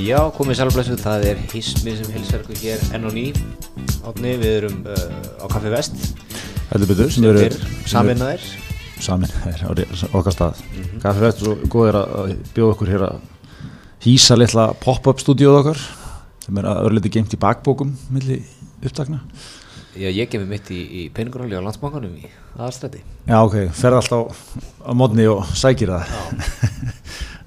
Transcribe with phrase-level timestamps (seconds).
[0.00, 3.26] Já, komið sælblessu, það er Hismi sem hilsar ykkur hér enn og ný.
[4.08, 5.98] Átni, við erum uh, á Kaffi Vest.
[6.70, 7.56] Heldur betur, sem eru er
[7.90, 8.46] saminnaðir
[9.04, 9.68] saminnaðir á
[10.16, 10.62] okkar stað.
[11.02, 13.20] Kaffi Vest og góðir að bjóða okkur hér að
[14.06, 15.84] hýsa litla pop-up stúdíóð okkar
[16.46, 18.40] sem er að örliti geimt í bakbókum milli
[18.80, 19.20] upptakna.
[20.00, 23.98] Já, ég gef mig mitt í, í peninguráli á landsbankanum í aðstrætti Já ok, ferð
[23.98, 24.44] alltaf
[24.80, 26.12] á modni og sækir það.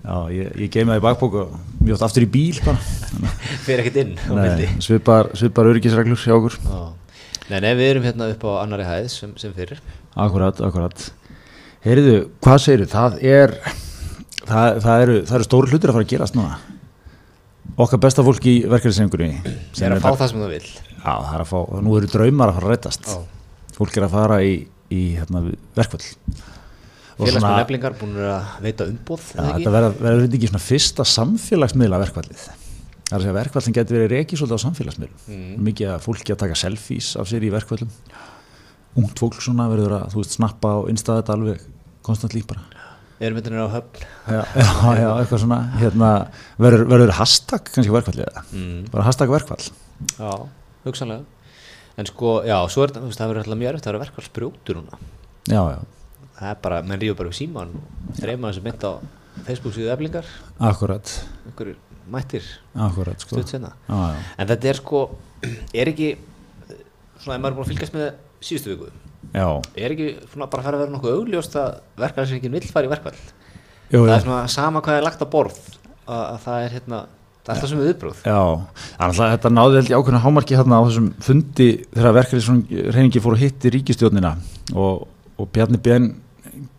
[0.04, 2.58] Já, ég, ég geimi það í bakbók og mjög oft aftur í bíl
[3.66, 6.58] Fyrir ekkert inn Nei, svipar, svipar öryggisreglur hjá okkur.
[7.52, 9.82] Nei, nei, við erum hérna upp á annari hæð sem, sem fyrir
[10.16, 11.08] Akkurat, akkurat.
[11.84, 13.56] Heyriðu, hvað segirðu, það er
[14.48, 16.59] það, það eru, það eru stóri hlutir að fara að gerast núna.
[17.84, 19.30] Okkar besta fólk í verkefnisengunni
[19.73, 22.09] Sem er að fá það sem það vil Já, það er að fá, nú eru
[22.12, 23.16] draumar að fara að rættast Já.
[23.73, 24.52] Fólk er að fara í,
[24.94, 25.42] í hérna,
[25.78, 26.04] verkvall
[27.14, 29.66] Og Félagsmenn eflingar búin að veita umboð ekki?
[29.67, 32.45] þetta verður ekki svona fyrsta samfélagsmiðla verkvallið
[33.03, 35.17] Það er að segja verkvallin getur verið reiki svolítið á samfélagsmiðlum.
[35.28, 35.50] Mm.
[35.67, 37.92] Mikið að fólki að taka selfies af sér í verkvallum
[38.97, 41.61] Ungt fólk svona verður að, þú veist, snappa og innstæða þetta alveg
[42.05, 42.66] konstant líf bara.
[43.23, 44.03] Erum við á höfn?
[44.27, 46.09] Já, já, já, eitthvað svona hérna,
[46.61, 48.80] verður, verður hashtag kannski verkvallið mm.
[48.94, 49.61] Bara hashtag verkvall
[50.17, 50.31] Já,
[50.88, 51.23] hugsanlega.
[51.98, 55.00] En sko, já, er það verður alltaf mjög erfitt Það verður verkvall sprjótur núna.
[55.48, 55.80] Já, já,
[56.38, 57.73] Það er bara, menn ríður bara við síman
[58.20, 58.92] Þreima þessu mynd á
[59.44, 60.28] Facebook síðu eflingar.
[60.62, 61.09] Akkurat.
[61.48, 61.78] Einhverjir
[62.14, 62.48] mættir.
[62.76, 63.38] Akkurat, sko.
[63.38, 64.02] Stutt senna já,
[64.38, 65.04] En þetta er sko,
[65.73, 66.11] er ekki
[67.23, 68.08] Svona, ef maður er búin að fylgjast með
[68.44, 68.92] síðustu viku?
[69.34, 69.48] Já,
[69.80, 73.16] Er ekki svona bara að fara að vera nokkuð augljóst að verkefælsingin vill fara í
[73.94, 75.59] jú, Það er svona sama hvað er lagt á borð
[76.08, 77.00] að, að það er hérna,
[77.44, 78.39] það er alltaf sem við viðbröð Já,
[78.98, 83.23] þannig að þetta náði held ég ákveðna hámarki hérna á þessum fundi þegar verkefni reyningi
[83.23, 84.34] fór að hitti ríkistjórnina
[84.73, 85.06] og,
[85.38, 86.14] og Bjarni Ben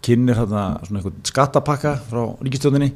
[0.04, 2.92] kynir svona eitthvað skattapakka frá ríkistjórninni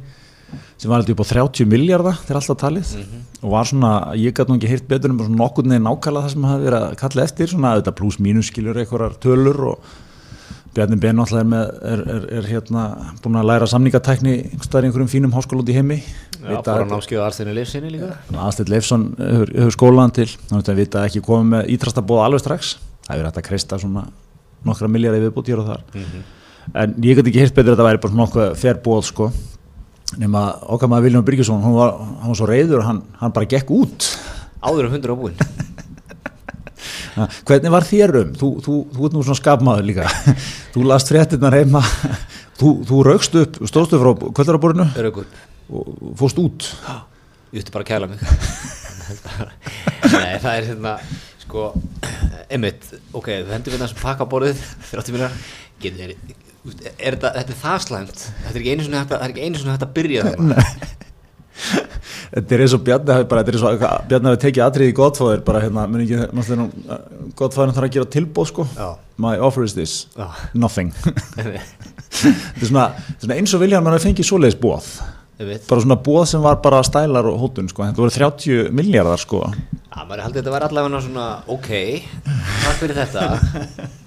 [0.79, 2.91] sem var alltaf upp á 30 miljardar þegar alltaf talið.
[3.43, 6.35] Og var svona, ég gæti nú ekki heyrt betur um svona nokkur neðin nákvæmlega það
[6.35, 9.97] sem hafi verið að kalla eftir svona þetta pluss mínus skilur einhverjar tölur og
[10.77, 12.83] Bjarni Ben náttúrulega er, með, er, er, er hérna
[13.25, 15.97] búin að læra samningatækni einhverstaðar í einhverjum fínum háskóla út í heimi.
[16.39, 18.11] Já, fór að námskjöða aðstæðinu lifsinni líka.
[18.45, 20.29] Aðstill Leifsson hefur, skólaðan til.
[20.45, 22.77] Þannig að vita ekki komið með ítrasta bóða alveg strax.
[23.09, 24.05] Það hefur hægt að kreista svona
[24.67, 26.03] nokkra miljardi viðbútt hér og þar.
[26.79, 29.31] En ég get ekki hirt betur að þetta væri bara nokkuð fer bóð sko.
[30.19, 30.43] Nema
[30.73, 34.09] okkar maður Viljón Byrgjusson hann var, var svo reyður hann, hann bara gekk út.
[34.65, 35.43] Áður um hundur á búinn.
[37.19, 38.33] Ha, hvernig var þér um?
[38.39, 40.09] Þú, þú, þú ert nú svona skapmaður líka.
[40.75, 41.83] Þú last fréttinnar heima.
[42.61, 45.41] Þú, þú raukst upp, stóðstu frá kvöldarabórinu Örug upp.
[45.69, 46.69] Og fóst út.
[47.53, 48.23] Ég ætti bara að kæla mig.
[50.15, 50.95] Nei, það er hérna
[51.49, 51.71] Sko,
[52.53, 52.85] einmitt
[53.17, 54.61] Ok, þú hendur við þessum pakka á borðið
[54.93, 55.41] 30 miljardar
[55.81, 56.15] Getur þér
[56.99, 58.25] Er þetta, þetta er það slæmt?
[58.45, 60.97] Þetta er ekki einu svona að, það er ekki einu svona hægt að byrja það
[62.29, 64.93] Þetta er eins og Bjarni bara, þetta er eins og að Bjarni hafi tekið atriði
[64.93, 66.99] í Godfather bara hérna, muni ekki, náttúrulega nú,
[67.39, 68.89] Godfather þarf að gera tilbóð sko, Já.
[69.25, 70.29] my offer is this, Já.
[70.53, 70.93] nothing.
[71.39, 74.91] þetta er svona, þetta svona eins og vilja að maður fengið svoleiðis bóð,
[75.41, 79.43] bara svona bóð sem var bara stælar og hótun sko, þetta voru 30 miljardar sko,
[79.99, 81.69] Já, maður haldið þetta var allavega svona Ok,
[82.63, 83.23] takk fyrir þetta.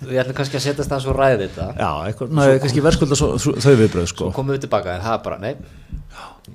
[0.08, 1.66] Við ætlum kannski að setjast það svo ræði þetta.
[1.76, 5.26] Já, eitthvað, ná, kannski verðskulda þau viðbröð sko, Svo komum við tilbaka en það er
[5.26, 5.52] bara, nei.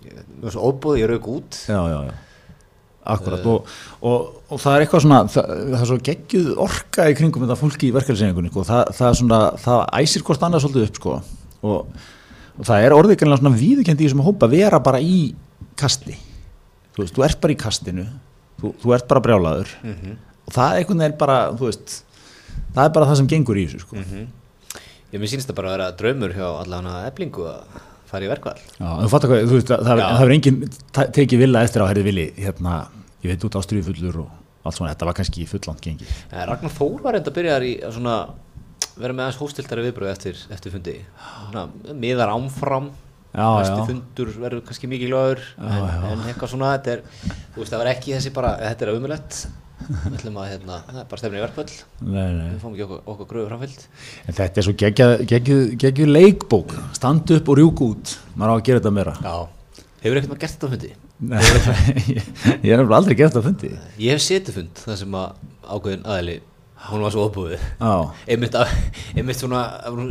[0.06, 1.58] Ég var svo óbúð, ég rauk út.
[1.68, 2.14] Já, já, já.
[3.12, 3.68] Akkurat og,
[4.00, 7.60] og, og það er eitthvað svona, það, það er svo geggjuð orka í kringum þetta
[7.60, 8.64] fólki í verkeflisengunni sko.
[8.66, 11.18] það, það er svona, það æsir hvort annað svolítið upp sko.
[11.60, 12.08] og,
[12.56, 15.20] og það er orðið kannilega svona víðukendi í þessum hópa að vera bara í
[15.78, 16.16] kasti.
[16.96, 18.08] Þú veist, þú ert bara í kastinu
[18.60, 19.74] þú, þú ert bara brjálaður
[20.46, 22.00] og það er bara, veist
[22.76, 24.04] það er bara það sem gengur í þessu sko.
[25.12, 28.58] Ég mér sýnst það bara að vera draumur hjá allavega eblingu að fara í verkvall
[28.58, 30.06] Já, hvað, veist, það, Já.
[30.06, 30.58] það hefur enginn
[31.18, 32.74] tekið vilja eftir á herri vili, hérna,
[33.24, 36.06] ég veit út ástriðu fullur og allt svona, þetta var kannski fullant gengi.
[36.32, 37.98] Eh, Ragnar Þór var enda að byrja í að
[38.96, 40.94] vera með aðeins hóstildari viðbröð eftir, eftir fundi
[41.94, 42.90] miðar ámfram
[43.36, 43.84] Já.
[43.90, 47.02] fundur verður kannski mikið lögur en, en eitthvað svona þetta er,
[47.56, 49.40] veist það var ekki þessi bara þetta er umulett
[49.86, 51.42] hérna, það er bara stefnir í
[52.32, 52.46] nei.
[52.54, 53.84] við fáum ekki okkur, okkur gröfu framfyllt
[54.24, 58.80] En þetta er svo geggju, leikbók, standa upp og rjúka út, maður á að gera
[58.80, 59.14] þetta meira.
[59.20, 59.36] Já,
[60.02, 60.92] hefur ekkert maður gert þetta á fundi?
[61.16, 61.42] Nei,
[62.16, 62.26] ég
[62.66, 63.72] ég hef aldrei gert það fundi.
[64.00, 66.40] Ég hef setið fund það sem að ákveðin aðli
[66.90, 67.92] hún var svo Já,
[68.28, 68.72] einmitt, að,
[69.16, 69.62] einmitt svona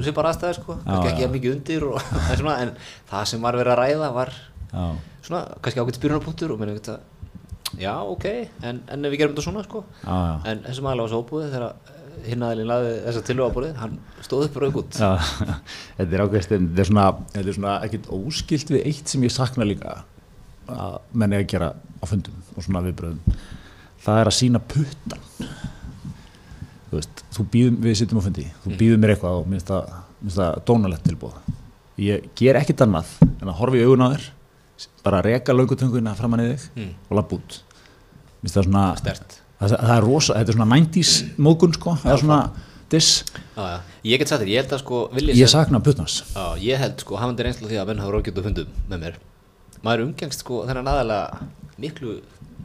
[0.04, 1.98] svipar aðstæði sko, kannski ekki að mikið undir og,
[2.30, 2.72] en svona, en
[3.10, 4.32] það sem var verið að ræða var
[4.72, 4.86] já,
[5.26, 8.30] svona, kannski ákveðt spyrunarpunktur og menn eitthvað já, ok,
[8.70, 10.34] en, en ef við gerum þetta svona sko, já, já.
[10.52, 11.94] en þessum aðlega var svo óbúið þegar
[12.26, 14.98] hinn aðlinn laði þessa tilvægaborðið hann stóð upp og rauk út.
[14.98, 15.10] Já,
[16.00, 19.68] þetta er ákveðst, þetta er svona, er svona ekkert óskilt við eitt sem ég sakna
[19.68, 20.00] líka
[20.72, 23.36] að menn er að gera á fundum og svona viðbröðum
[24.06, 25.26] það er að sína puttan
[26.96, 29.94] þú veist, þú býðum við sittum á fundi, þú býðum mér eitthvað og minnst það,
[30.24, 31.38] minnst það dónalett tilbúð
[32.06, 34.26] ég ger ekkit annað en að horfa í augun á þér
[35.06, 36.94] bara reka laugutunguna framan í þig Mm.
[37.10, 37.60] og lappa út.
[38.44, 42.18] Minnst það svona Stert það, það er rosa, þetta er svona 90s mógun sko, eða
[42.20, 42.40] svona
[42.92, 43.24] diss.
[43.56, 43.78] Já, já,
[44.12, 46.18] ég get sagt þér, ég held að sko ég sakna puttans.
[46.36, 49.16] Já, ég held sko, hafandi reynslu því að menn hafa ráðgjöld og fundum með mér.
[49.86, 51.48] Maður umgengst sko þennan aðalega
[51.82, 52.18] miklu,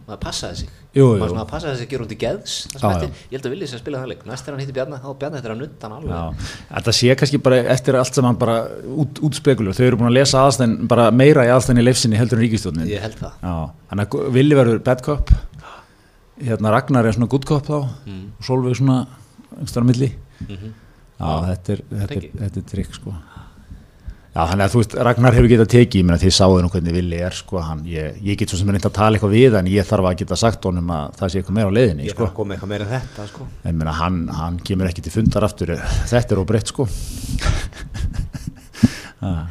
[0.06, 0.70] maður passaði sig.
[0.90, 1.18] Jú, jú.
[1.22, 4.00] maður passaði sig að gera út í geðs Já, ég held að vilja sér spila
[4.02, 4.24] það leik.
[4.26, 6.48] Næst er hann hitti Bjarna, þá Bjarna þetta er að nutta hann alveg.
[6.70, 8.56] Þetta sé kannski bara eftir allt sem hann bara
[9.04, 12.40] út, útspekulur, þau eru búin að lesa aðstæðin bara meira í aðstæðin í leifsinni heldur
[12.40, 13.46] en ríkistjónin ég held það.
[13.92, 15.30] Hann að Vili verður bad cop.
[16.40, 17.78] Hérna Ragnar er svona good cop þá.
[18.08, 18.22] Mm.
[18.38, 20.14] og Solveig svona á milli.
[20.46, 20.72] Mm
[21.20, 22.12] Já, þetta er, er,
[22.46, 23.12] er trikk sko
[24.30, 26.94] Já, þannig að þú veist, Ragnar hefur getað tekið, ég meina þið sáðu nú hvernig
[26.94, 29.56] Vili er sko, hann, ég, ég get svo sem er reynd að tala eitthvað við
[29.58, 32.14] en ég þarf að geta sagt honum að það sé eitthvað meira á leiðinni ég
[32.14, 32.20] sko.
[32.20, 35.14] þarf að koma eitthvað meira en þetta sko En meina, hann, hann kemur ekki til
[35.16, 35.74] fundar aftur,
[36.12, 36.86] þetta er óbreytt sko.
[39.20, 39.50] Ah,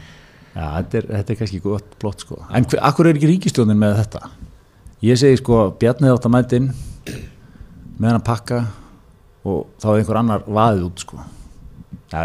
[0.55, 2.39] Já, þetta er, þetta er kannski gott blott sko.
[2.57, 4.31] En hver, akkur er ekki ríkistjónin með þetta?
[5.05, 6.71] Ég segi sko, Bjarni átt að mæta inn
[7.99, 8.63] með hann að pakka
[9.45, 11.21] og þá er einhver annar vaðið út sko.
[12.09, 12.17] Já,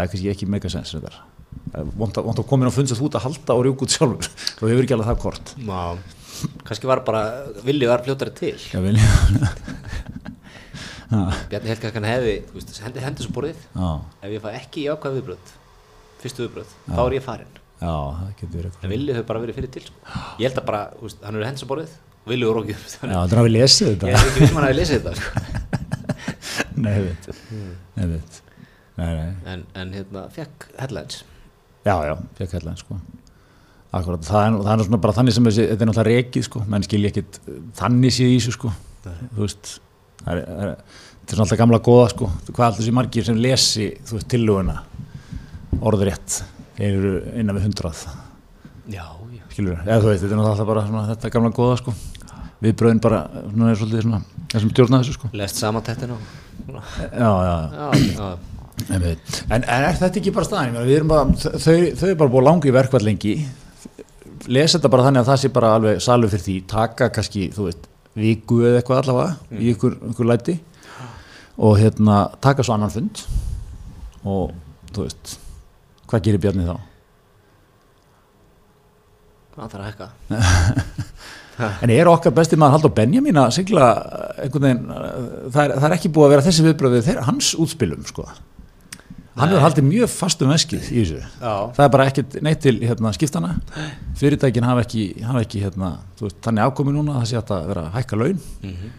[1.63, 1.85] þetta.
[2.01, 4.29] Vont að, að inn á fund sem þú ert að halda og rjúk út sjálfur.
[4.59, 5.55] Þú hefur ekki alveg það kort.
[5.65, 5.79] Má,
[6.65, 7.21] kannski var bara
[7.65, 8.97] villi var fljótari til Já, vel,
[11.49, 13.89] Bjarni held kannski hann hefði, þú veist, hendi hendur svo borðið já,
[14.25, 15.51] ef ég fæ ekki jákvæð viðbröð
[16.23, 18.93] fyrstu viðbröð, þá er ég farinn já, það getur verið en eitthvað.
[18.95, 19.97] villi hefur bara verið fyrir til sko.
[20.41, 21.93] ég held að bara, þú veist, hann er hendur svo borðið
[22.25, 22.73] og villi er okkur
[23.13, 24.05] Já, er að við lesið þetta.
[24.09, 24.49] ég er ekki að
[25.21, 25.29] sko.
[28.95, 29.11] Nei.
[29.53, 31.21] en, en hérna, fekk headlines
[31.85, 32.97] Já, já, fekk hérna sko.
[33.95, 36.61] Akkurat, það er, það er svona bara þannig sem þessi, þetta er náttúrulega rekið sko,
[36.71, 38.71] menn skilja ekkit eh, þannig séð í þessu sko,
[39.05, 39.69] þú veist,
[40.23, 40.71] það er, það er,
[41.05, 44.27] þetta er svona alltaf gamla góða sko, hvað alltaf þessi margir sem lesi, þú veist,
[44.33, 44.75] tillöguna,
[45.91, 46.39] orðrétt,
[46.89, 48.01] eru innan við hundrað,
[48.89, 49.05] já,
[49.37, 51.95] já, skilur, eða þú veist, þetta er náttúrulega alltaf bara svona þetta gamla góða sko,
[52.65, 54.21] við bröðin bara, svona er svolítið svona,
[54.55, 56.27] þessum stjórna þessu sko, lest samantettin og
[56.73, 57.55] já, já.
[57.77, 58.54] já, já,
[58.91, 59.19] En, en,
[59.55, 61.07] en er þetta ekki bara staðan?
[61.09, 63.35] Bara, þau, þau er bara búið langi í verkvall lengi.
[64.51, 67.69] Lesa þetta bara þannig að það sé bara alveg salur fyrir því, taka kannski þú
[67.69, 70.59] veist, viku eða eitthvað allavega í ykkur, ykkur læti.
[71.55, 73.23] Og hérna, taka svo annan fund.
[74.27, 74.51] Og
[74.91, 75.39] þú veist
[76.05, 76.75] hvað gerir Bjarni þá?
[79.55, 80.07] það þarf að hekka
[81.85, 83.85] En er okkar besti maður Haldur Benjamin að sigla
[84.43, 85.13] einhvern veginn, eh,
[85.53, 88.25] það er, það er ekki búið að vera þessi viðbröðið þeirra, hans útspilum sko.
[89.35, 91.21] Hann hefur haldið mjög fastum veskið í þessu.
[91.41, 93.53] Já, það er bara ekkert neitt til hérna, skiptana
[94.19, 95.89] fyrirtækin hafa ekki, hafa ekki hérna,
[96.21, 98.39] veist, þannig ákomi núna að það sé að vera að hækka laun.
[98.63, 98.93] Mm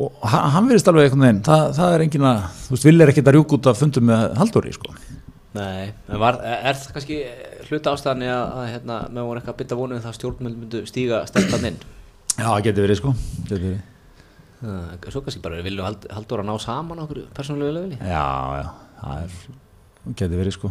[0.00, 3.00] og ha- hann verðist alveg einhvern veginn það, það er engin að, þú veist, vill
[3.04, 4.94] er ekkert að rjúk út að fundum með Halldóri sko.
[5.58, 7.18] nei, en var, er það kannski
[7.68, 10.80] hluta ástæðan í að, hérna, með voru eitthvað að bytta vonum það að stjórnmjöld myndu
[10.88, 11.76] stíga stertan inn?
[12.38, 13.82] Já, það getur verið sko getur verið.
[14.62, 18.24] Það- svo kannski bara vilju hald, haldur að ná saman okkur persónulegu lögli já,
[18.62, 18.66] já,
[19.00, 20.70] það er getur verið sko.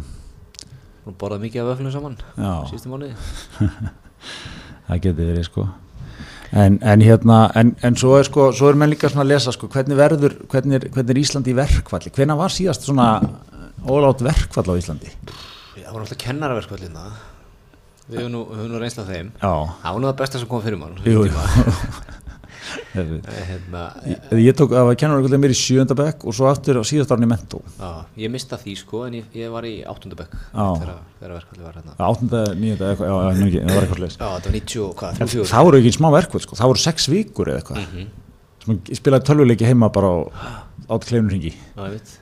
[1.08, 2.18] Og borðað mikið af öflunum saman
[2.70, 3.14] síðustu mánuði.
[4.90, 5.66] Það getur verið sko.
[6.50, 9.52] En, en hérna, en, en svo er sko svo er menn líka svona að lesa
[9.54, 13.06] sko hvernig verður hvernig er, hvernig er Íslandi í verkvalli hvenær var síðast svona
[13.86, 15.12] ólátt verkvall á Íslandi?
[15.76, 17.04] Það var alltaf kennaraverkvallina
[18.10, 19.30] við höfum nú, við höfum nú reynsla af þeim.
[19.38, 20.98] Já, það var nú það besta sem kom fyrir mann.
[22.94, 26.78] hérna, Ég, ég tók að kennar einhvern veginn mér í sjönda bekk og svo aftur
[26.80, 27.60] á síðast árni mentó.
[27.78, 27.90] Já,
[28.24, 30.94] ég mista því sko en ég, ég var í áttundabökk þegar,
[31.36, 31.96] verkvalli var hérna.
[31.98, 32.42] Áttunda,
[32.92, 35.68] eitthvað, já, já, það var eitthvað slis já, þetta var 90 og hvað, 34 það
[35.70, 38.08] voru ekki smá verkvöld, sko, það voru sex vikur eða eitthvað, Mhm.
[38.64, 40.18] sem ég spilaði tölvuleiki heima bara á
[40.90, 41.32] átt kleinur
[41.94, 42.16] veit.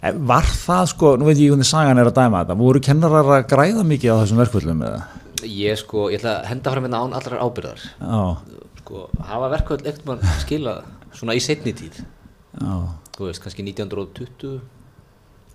[0.00, 3.48] Var það sko, nú veit ég hvernig sagan er að dæma þetta, voru kennarar að
[3.50, 5.00] græða mikið á þessum verkvöldum eða,
[5.42, 7.80] ég sko, ég ætla að henda fram hérna án allrar ábyrðar
[8.90, 10.82] sko, hafa verkvall ekkert mann skilað
[11.14, 12.02] svona í setni tíð.
[12.58, 14.58] Þú veist, kannski 1920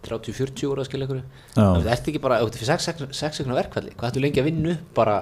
[0.05, 1.63] 30-40 voru að skilja ykkur Já.
[1.65, 4.91] það ert ekki bara, þetta er 6 sekundar verkvalli hvað ættu lengi að vinna upp
[4.99, 5.15] bara,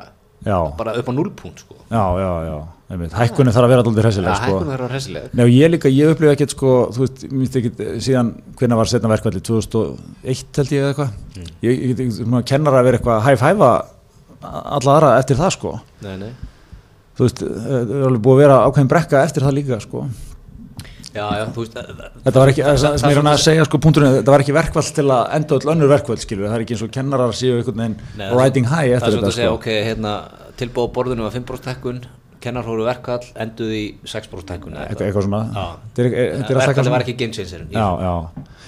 [0.43, 1.77] já, bara upp á 0 punkt sko.
[1.88, 2.58] já, já, já
[2.93, 4.46] hækkunni þarf að vera alltaf hressileg sko.
[4.46, 5.27] hækkunum verður hressileg.
[5.34, 8.32] Nei, og ég líka, ég upplifa ekkert sko, þú veist, mér finnst ekkert eh, síðan
[8.60, 12.89] hvernig var setna verkvalli, 2001 held ég eða eitthvað, ég, ég, ég, ég kennar að
[12.89, 13.72] vera eitthvað að hæf-hæfa
[14.43, 16.32] alla aðra eftir það sko, nei, nei.
[17.17, 20.05] Þú veist, eh, það er alveg búið að vera ákveðin brekka eftir það líka sko,
[21.13, 21.91] já, já, þú veist það-
[22.25, 24.88] þetta var ekki, það, það, það- það, að segja sko punkturinn, þetta var ekki verkvall
[24.98, 27.77] til að enda öll önnur verkvall skilur, það er ekki eins og kennarar séu einhvern
[27.84, 27.98] veginn
[28.39, 30.13] riding high það er eftir svona þetta að segja, sko, ok, hérna
[30.58, 32.01] tilbúið á borðinu var 5% hækkun
[32.43, 35.43] kennar hóru verkall, enduði í 6% hækkun eða eitthvað, svona.
[35.96, 38.13] Þetta er- er- þetta er eitthvað var ekki game changer já, já,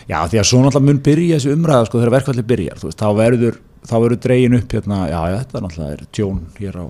[0.07, 3.01] já, því að svo náttúrulega mun byrja þessi umræða sko þegar verkvalli byrjar þú veist,
[3.01, 6.85] þá verður, þá verður dregin upp hérna, já, já, þetta náttúrulega er tjón hér á,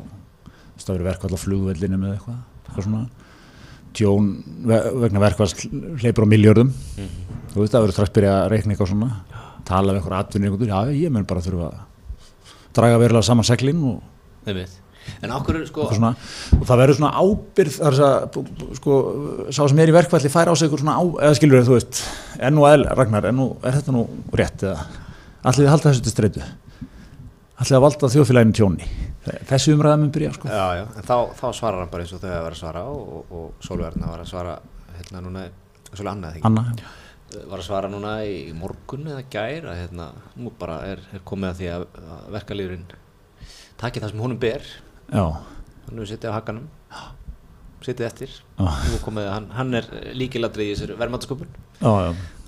[0.85, 3.03] það verður verkvall á flugvellinu með eitthvað, eitthvað svona.
[3.95, 4.29] Tjón
[4.67, 5.53] ve- vegna verkvalls
[6.01, 6.71] hleypur á miljörðum
[7.53, 9.11] þú veist, það verður strax byrja að reikna eitthvað svona.
[9.65, 11.77] Tala við eitthvað atvinnir, já, ég mun bara þurfa að
[12.75, 14.01] draga verulega saman seglin og
[15.39, 16.11] okkur sko eitthvað svona,
[16.59, 18.37] og það verður svona ábyrð þar að
[18.79, 18.95] sko,
[19.53, 22.01] sá sem er í verkvalli fær á sig eitthvað svona á, eða skilur þú veist
[22.41, 24.03] er nú eðl, Ragnar, er, nú, er þetta nú
[24.35, 24.85] rétt eða?
[25.45, 26.45] Allir þið halda þessu til streitu?
[27.61, 28.89] Allir að valda þjóðfélaginu tjóni
[29.25, 30.49] þessi umræða mun byrja sko.
[30.51, 32.83] já, já, en þá, þá svarar hann bara eins og þau að vera að svara
[32.91, 34.53] og, og, og Sólverðna var að svara
[34.99, 35.47] hérna núna,
[35.91, 36.63] svolítið annað Anna,
[37.49, 41.51] var að svara núna í morgun eða gær að hérna, nú bara er, er komið
[41.51, 42.85] að því að, að verkalýðurinn
[43.81, 44.67] taki það sem honum ber.
[45.11, 45.25] Já,
[45.85, 46.67] hann hefur sittið á hakanum.
[47.85, 48.31] Sittið eftir.
[48.57, 51.51] Er komið, hann, hann er líkiladrið í þessari verðmáttasköpun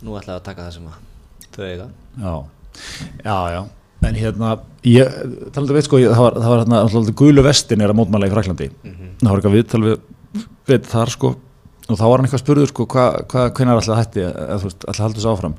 [0.05, 1.89] nú ætlaði að taka það sem að þau eiga.
[2.23, 2.33] Já.
[3.25, 3.61] Já, já,
[4.07, 4.53] en hérna
[4.87, 5.17] ég,
[5.55, 8.29] talaðu veit sko, ég, það var, það var hérna alltaf gulu vestin er að mótmæla
[8.29, 9.09] í Fraklandi Mhm.
[9.21, 9.97] það var eitthvað viðtal við,
[10.67, 11.35] við þar sko.
[11.87, 15.31] Og þá var hann eitthvað spurður sko hvað hva, hvenær alltaf hætti alltaf haldur þessu
[15.31, 15.53] áfram.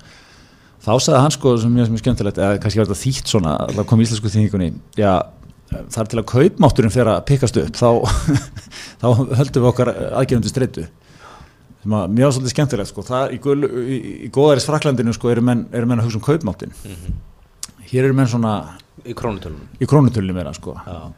[0.84, 4.00] Þá sagði hann sko sem er skemmtilegt eða kannski var þetta þýtt svona alltaf kom
[4.04, 5.12] íslensku þýningunni já
[5.68, 7.90] það er til að kaupmátturinn fyrir að pikkast upp þá,
[9.02, 9.06] þá
[9.40, 9.90] höldum við okkar
[10.20, 10.52] aðgerðandi
[11.88, 15.88] að mjög svolítið skemmtilegt sko það í, í, í góðaris Fraklandinu sko eru menn, eru
[15.88, 16.72] menn að hugsa um kaupmáttin
[17.90, 18.52] hér eru menn svona
[19.08, 20.74] í krónutölunum í krónutölunum meira sko.
[20.86, 21.12] Já.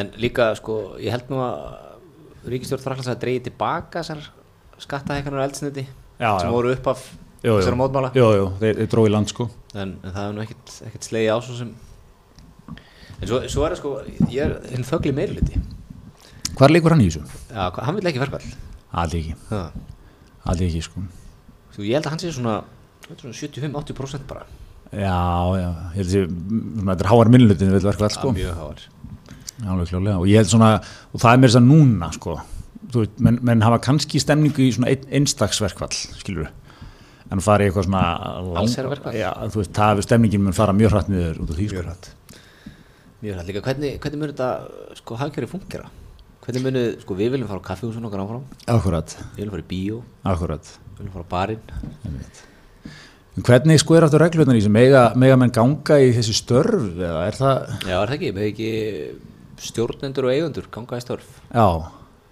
[0.00, 1.88] en líka sko ég held nú að
[2.50, 4.22] Ríkistjórn Fraklands að dreigi tilbaka þessar
[4.80, 6.52] skattahækkanar eldsniti Já, sem já.
[6.54, 7.02] voru upp af
[7.42, 9.46] þessara mótmála Jú, jú, þeir, þeir drói land sko.
[9.74, 11.74] En, en það er nú ekkert, ekkert slegið á svo sem
[13.20, 13.92] en svo, svo er það sko
[14.32, 15.60] ég er hinn þögli meirluti
[16.56, 17.22] Hvar leikur hann í þessu?
[17.52, 18.48] Já, hann vil ekki verkvall
[19.04, 19.60] Aldi ekki, Já.
[20.50, 21.04] aldi ekki sko.
[21.76, 22.56] Þú, ég held að hann sé svona
[23.06, 24.48] 75-80% bara
[24.90, 25.18] Já,
[25.54, 28.80] já, ég held að þetta er háar minnlutin við verkvæð sko, mjög háar
[29.70, 30.70] alveg klálega og ég held svona,
[31.12, 32.34] og það er mér þess að núna sko,
[32.90, 36.50] þú veit, menn, menn hafa kannski stemningu í svona ein, einstaksverkvall skilur
[37.30, 38.02] en fara í eitthvað svona
[38.64, 39.14] Allsherjarverkfall?
[39.20, 41.76] Já, þú veist, það hefur stemningin mun fara mjög hrætt niður út af því sko.
[41.76, 42.10] Mjög hratt.
[43.20, 44.50] Mjög hratt líka, hvernig, hvernig mun þetta
[44.98, 45.90] sko hagkjöri fungera?
[46.42, 48.46] Hvernig munu, sko við viljum fara á kaffihúsun okkar áfram?
[48.74, 50.02] Akkurat, Við viljum fara í bíó,
[50.34, 50.72] akkurat.
[50.96, 52.48] Við viljum fara á barinn
[53.38, 57.26] hvernig sko er aftur reglurnar í þessu, mega, mega menn ganga í þessi störf eða
[57.28, 58.70] er það, Já, er það ekki, með ekki
[59.70, 61.28] stjórnendur og eigundur ganga í störf?
[61.54, 61.68] Já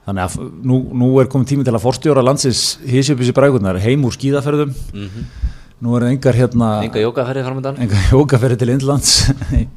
[0.09, 4.17] þannig að nú, nú er komin tími til að forstjóra landsins þessi brækunar, heim úr
[4.17, 4.75] skíðaferðum.
[4.97, 5.29] Mm
[5.79, 9.13] nú er engar hérna Enga jókaferði framöndan engar jókaferði til Indlands.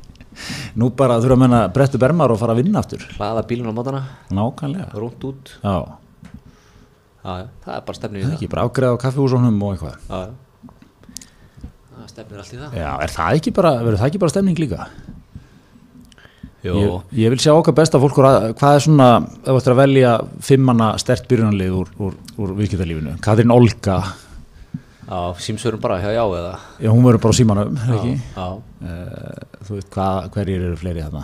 [0.80, 3.04] Nú bara þurfa að menna brettu bermar og fara að vinna aftur.
[3.20, 4.00] Hlaða bílun á mótana,
[4.34, 5.51] nákvæmlega, rúnt út?
[5.62, 5.75] Já,
[7.22, 8.38] Já, það er bara stefnir í það er það.
[8.40, 10.00] ekki bara ágreða á kaffihúsunum og eitthvað.
[10.08, 10.50] Já, já
[12.01, 12.77] Það stefnir allt í það.
[12.79, 14.86] Já, er það ekki bara, verður það ekki bara stemning líka?
[16.62, 19.08] Jó, ég, ég vil sjá okkar besta fólk úr að, hvað er svona,
[19.41, 20.12] ef þú ættir að velja
[20.46, 23.96] fimmana stert byrjunarlið úr, úr, úr viðskiptarlífinu, Katrín Olga.
[25.12, 26.51] Já, símsvörum bara hjá já eða?
[26.81, 28.13] Já, hún verður bara símanum, ekki?
[28.38, 28.46] Já,
[28.91, 31.24] uh, þú veit, hvað, hverjir eru fleiri þarna?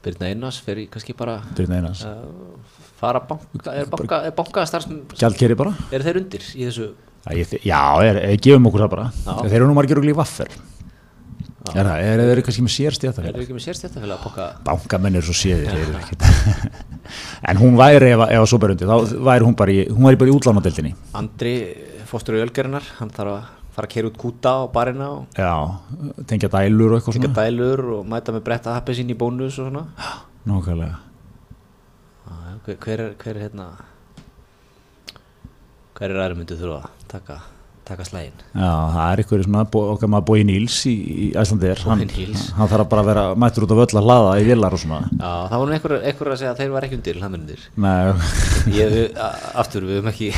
[0.00, 4.66] Birna Einars fer í kannski bara Byrjun Einars, uh, fara banka, er banka, er banka
[4.70, 5.76] starfsmenn, Gjaldkeri bara.
[5.94, 6.90] Er þeir undir í þessu?
[6.90, 9.06] Já, ég, já er, er, gefum okkur það bara.
[9.44, 10.52] Þeir eru nú margir og líf vaffer.
[11.70, 14.24] Er það, er þeir eru kannski með sér Er stéttafélag þeir ekki með sérstættafélag að
[14.24, 16.24] banka bankamenn eru svo séðir þeir eru ekkert.
[17.50, 20.32] En hún væri ef, að svo berundi þá væri hún bara í, hún væri bara
[20.32, 20.92] í útlánadeildinni.
[21.20, 21.54] Andri,
[22.08, 25.52] fóstur í Ölgerinnar hann þarf að fara að keira út kúta á barina og já,
[26.30, 27.44] tengja dælur og eitthvað tekja svona.
[27.44, 29.84] dælur og mæta með bretta happi sín í bónus og svona.
[30.48, 30.98] Nákvæmlega.
[32.64, 33.68] Hver, hver er, hver er hérna
[36.00, 37.34] hver er aðra myndið þurfa að taka,
[37.90, 42.00] taka slægin já, það er eitthvað svona okkar maður Bói Níls í, í Æslandir hann,
[42.56, 45.00] hann þarf bara að vera mættur út af öll að hlaða í villar og svona.
[45.12, 48.00] Já, það var nú einhver, að segja að þeir var ekki undir hlaðmennir Nei,
[48.76, 48.96] Ég,
[49.60, 50.28] aftur, við höfum ekki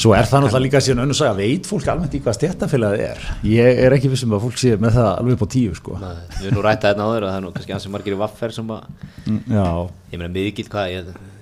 [0.00, 3.18] Svo er það náttúrulega líka síðan önnu saga, veit fólk almennt í hvað stjættafélagið er?
[3.46, 5.92] Ég er ekki vissum að fólk sé með það alveg upp á tíu sko.
[6.00, 7.74] Nei, Við höfum nú rætta þetta áður og það er nú kannski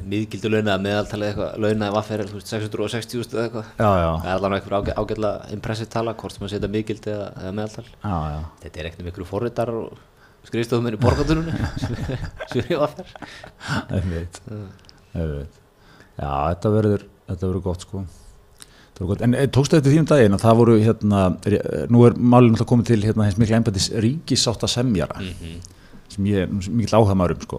[0.09, 3.67] Mm, miðgildu launaða meðaltalið eitthvað, launaði vaffer er þú veist, 660 eða eitthvað
[4.23, 7.53] Það er allavega einhver ágæ, ágætlega impressive tala hvort sem að setja miðgild eða, eða
[7.59, 8.39] meðaltal já, já.
[8.65, 9.99] Þetta er ekkert um ykkur forritar og
[10.49, 11.51] skrifstofum í borgatunum
[12.49, 13.11] sem er í vaffer.
[16.19, 18.05] Já, þetta verður, þetta verður gott sko.
[18.99, 19.21] Gott.
[19.23, 22.57] En eh, tókstu þetta því um daginn að það voru hérna, er- nú er málið
[22.57, 25.21] náttúrulega komið til hérna hins mikla embættis ríkisátta semjara.
[25.23, 25.61] Mhm.
[26.09, 27.59] sem ég er mikið áhuga maður um sko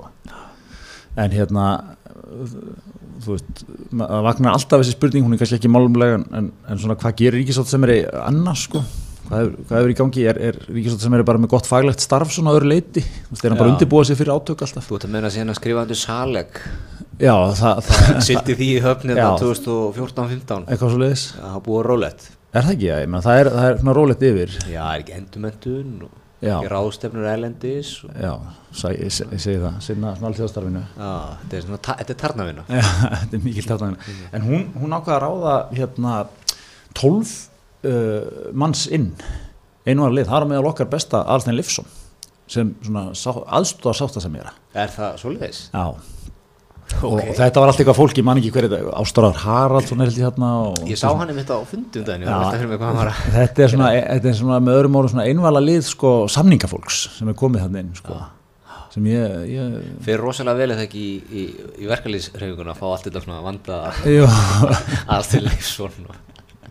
[1.19, 1.65] en hérna
[3.19, 3.61] þú veist,
[3.91, 7.41] það vagnar alltaf þessi spurning, hún er kannski ekki málumlega en, en svona hvað gerir
[7.41, 8.81] ríkisátt sem er annars sko,
[9.27, 10.25] hvað hefur, hvað hefur í gangi?
[10.31, 13.43] Er, er ríkisátt sem er bara með gott faglegt starf svona öðru leiti, þú veist,
[13.43, 13.75] er hann bara Já.
[13.75, 14.87] undirbúa sig fyrir átök alltaf?
[14.87, 16.59] Þú ert að meina síðan að skrifa undir saleg.
[17.19, 19.29] Já, það, það Sildi því í höfnið Já.
[19.43, 23.67] 2014-15 eitthvað svo leiðis, Það búið rólegt er það ekki, ég menn það er, það
[23.67, 24.55] er svona rólegt yfir.
[24.71, 26.53] Já, er ekki endumendun og Já.
[26.59, 27.89] ekki ráðstefnur erlendis.
[28.07, 28.31] Og, já,
[28.95, 30.13] ég, se- ég segi það, sinna
[30.95, 31.09] Já,
[31.43, 32.83] þetta er ta- er tarnavina Já,
[33.23, 33.97] þetta er mikil tartæðin
[34.37, 36.13] En hún, hún ákvaða að ráða hérna
[36.99, 37.33] 12
[37.83, 39.11] uh, manns inn.
[39.87, 41.87] Einu var lið, það er meðal okkar besta Alstein Lifson
[42.49, 43.29] sem svona sá,
[43.59, 44.55] aðstóða sátta sem ég er
[44.85, 45.59] Er það svoleiðis?
[45.69, 45.83] Já,
[46.99, 50.09] og, og þetta var allt eitthvað fólk, ég man ekki hverju þetta Ástráðar Haraldsson er
[50.09, 50.49] held ég hérna
[50.89, 51.59] Ég sá hann á
[52.81, 55.63] hvað hann var að Þetta er svona, þetta er svona með öðrum orðum svona einvala
[55.63, 58.19] lið sko samningafólks sem er komið hann inn sko.
[58.89, 61.43] Sem ég, ég Fyrir rosalega vel eða ekki í, í,
[61.83, 64.25] í verkalýsreifinguna að fá allt þetta svona vandaða Jú,
[65.13, 66.28] allt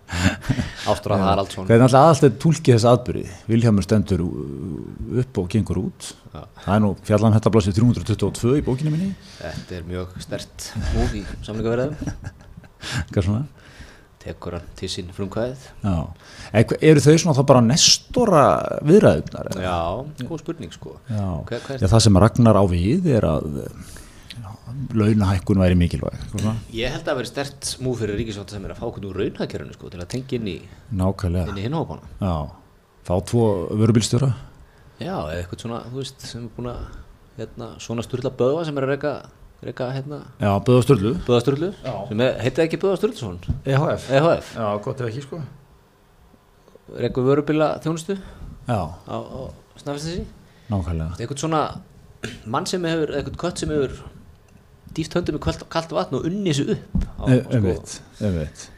[0.08, 1.66] til Leifsson og Ástráð Haraldsson.
[1.68, 4.22] Hvernig alltaf aðallt tólkið þess aðbyrði Viljámur stendur
[5.22, 6.08] upp og gengur út.
[6.32, 6.40] Já.
[6.64, 9.10] Það er nú fjallan þetta blásið 322 í bókinu minni.
[9.38, 11.94] Þetta er mjög stert múð í samlingaverðum
[13.12, 13.44] Hvað svona?
[14.18, 15.68] Tekur hann til sín frumkvæðið.
[16.82, 18.42] Eru þau svona þá bara nestora
[18.88, 19.52] viðræðunar?
[19.62, 19.76] Já,
[20.26, 20.96] góð spurning sko.
[21.06, 21.22] Já.
[21.48, 23.46] Hver- Já, það sem Ragnar á við er að
[24.94, 26.52] launahækkun væri mikilvæg svona.
[26.74, 29.18] Ég held að það veri stert múð fyrir ríkisvátt sem er að fá okkur úr
[29.22, 30.56] raunhagkerfinu sko til að tengja inn í,
[31.00, 31.48] Nákvæmlega.
[31.52, 32.34] inn í hinhópana Já,
[33.08, 33.44] fá tvo
[33.80, 34.30] vörubílstjóra?
[34.98, 36.80] Já, eða eitthvað svona, þú veist, sem er búin að
[37.38, 39.12] hérna, svona sturla böða sem er að reyka
[39.62, 41.94] reyka hérna Já, Böða Sturlu Böðasturlu Já.
[42.08, 45.40] sem er, heitið ekki Böðasturlusson EHF EHF, Já, gott ef ekki sko.
[46.98, 48.16] Reyku vörubila þjónustu
[48.68, 49.40] Já, á, á
[49.80, 50.26] snafistinsi
[50.68, 51.16] nákvæmlega.
[51.18, 51.60] Eitthvað svona
[52.50, 53.94] mann sem hefur, eitthvað kött sem hefur
[54.96, 58.68] dýft höndum kalt, kalt vatn og unni þessu upp á, sko,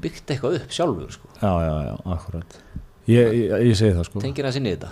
[0.00, 1.30] byggt eitthvað upp sjálfur sko.
[1.40, 2.60] Já, já, já, akkurat.
[3.10, 4.22] Ég, ég, ég segi það sko.
[4.22, 4.90] Tengir hans inn í þetta.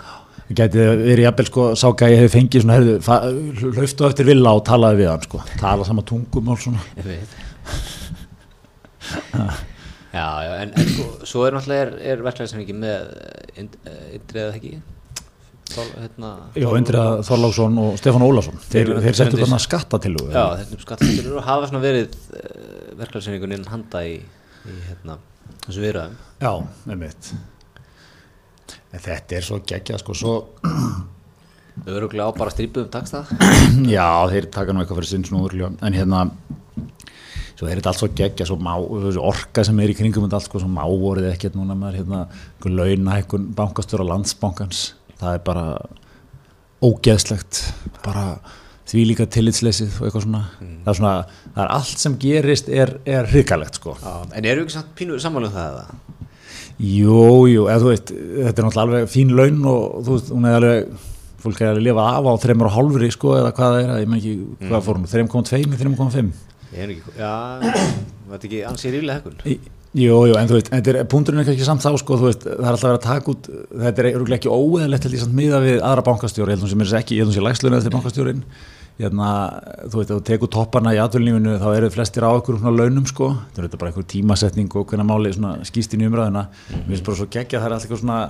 [0.49, 5.03] Gæti verið jafnvel sko, sá gæði hefði fengið svona, herðu, hlaustu eftir villa og talaði
[5.03, 6.85] við hann sko, tala sama tungum og svona.
[6.99, 7.27] Ég
[10.09, 14.55] Já, já, en, en sko, svo er náttúrulega er, er verklæðismenningi með eh, eh, Indriðað
[14.57, 14.71] ekki
[15.77, 17.77] hérna, Já, Indriða Þorláksson.
[17.83, 20.31] Og Stefán Ólafsson, þeir, Þeir- þeir settu þeir- þarna skattatilugu.
[20.33, 25.17] Já, þetta er skattastilur og hafa svona verið uh, verklæðismenningunin handa í, í hérna,
[25.67, 26.17] þessu viðræðum.
[26.41, 26.51] Já,
[26.89, 27.31] með mitt.
[28.89, 30.35] En þetta er svo geggjað sko, svo,
[31.79, 33.21] Þau eru á bara strípuðum taksta
[33.87, 36.25] já, þeir taka nú eitthvað fyrir sinn snúður, en hérna,
[37.55, 40.49] svo er þetta allt svo geggja, svo má, orka sem er í kringum þetta allt
[40.49, 42.19] sko, svo mávorið ekkert núna maður, hérna,
[42.57, 44.81] einhver launa, einhver bankastjóra landsbankans,
[45.19, 45.65] það er bara
[46.85, 47.59] ógeðslegt,
[48.05, 48.25] bara
[48.89, 51.13] því líka tillitsleysið og eitthvað svona, það er svona,
[51.53, 53.95] það er allt sem gerist er, er hrikalegt sko.
[54.01, 56.27] já, En eru ekki samt pínu samanlega það eða?
[56.79, 57.19] Jú,
[57.51, 60.55] jú, eða þú veist, þetta er náttúrulega alveg fín laun og þú veist, hún er
[60.61, 60.93] alveg,
[61.43, 64.09] fólk er að lifa af á þreymur og hálfri sko, eða hvað það er, ég
[64.13, 64.35] með ekki,
[64.69, 66.31] hvað fór hún, 3,2, 3,5?
[66.69, 67.33] Ég er ekki, já,
[68.31, 69.69] þetta ekki ansið ríflega hekkun?
[69.97, 72.67] Jú, jú, en þú veist, er, punkturinn er kannski samt þá, sko, veist, það er
[72.69, 75.79] alltaf verið að taka út, þetta er örugglega ekki óeðlegt held ég samt miða við
[75.81, 78.43] aðra bankastjóri, ég held hún sem er ekki, ég held hún sem lægslunni eftir bankastjórin,
[79.01, 79.31] hérna,
[79.89, 83.09] þú veist, ef þú tekur toppana í atvinnlífinu, þá eru flestir á okkur svona launum,
[83.09, 87.09] sko, þetta er bara einhver tímasetning og hvernig máli svona skýst í umræðuna, mér finnst
[87.09, 88.21] bara svo geggja, það er alltaf eitthvað svona,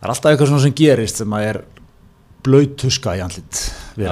[0.00, 1.62] það er alltaf eitthvað svona sem gerist sem að er
[2.46, 3.60] blöyt tuska í andlit.
[3.96, 4.06] Ég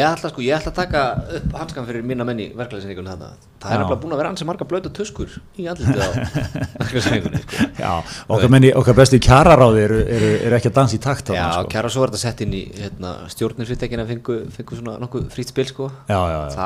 [0.00, 1.00] ætla, sko, ég ætla að taka
[1.38, 3.28] upp hanskan fyrir mína menni verklæðismenningun þetta
[3.60, 3.80] Það er Já.
[3.82, 5.66] nefnilega búin að vera ansi marga blöta tuskur í
[6.80, 7.66] verklæðismenningunni sko.
[7.80, 7.90] Já,
[8.32, 11.72] okkar, okkar bestu kjararáði eru, eru, eru ekki að dansa í takt Já, sko.
[11.74, 15.52] kæra svo er þetta sett inn í hérna, stjórnir fyrirtækina fengu, fengu svona nokkuð frýtt
[15.52, 15.90] spil sko.
[16.08, 16.56] já, já, já.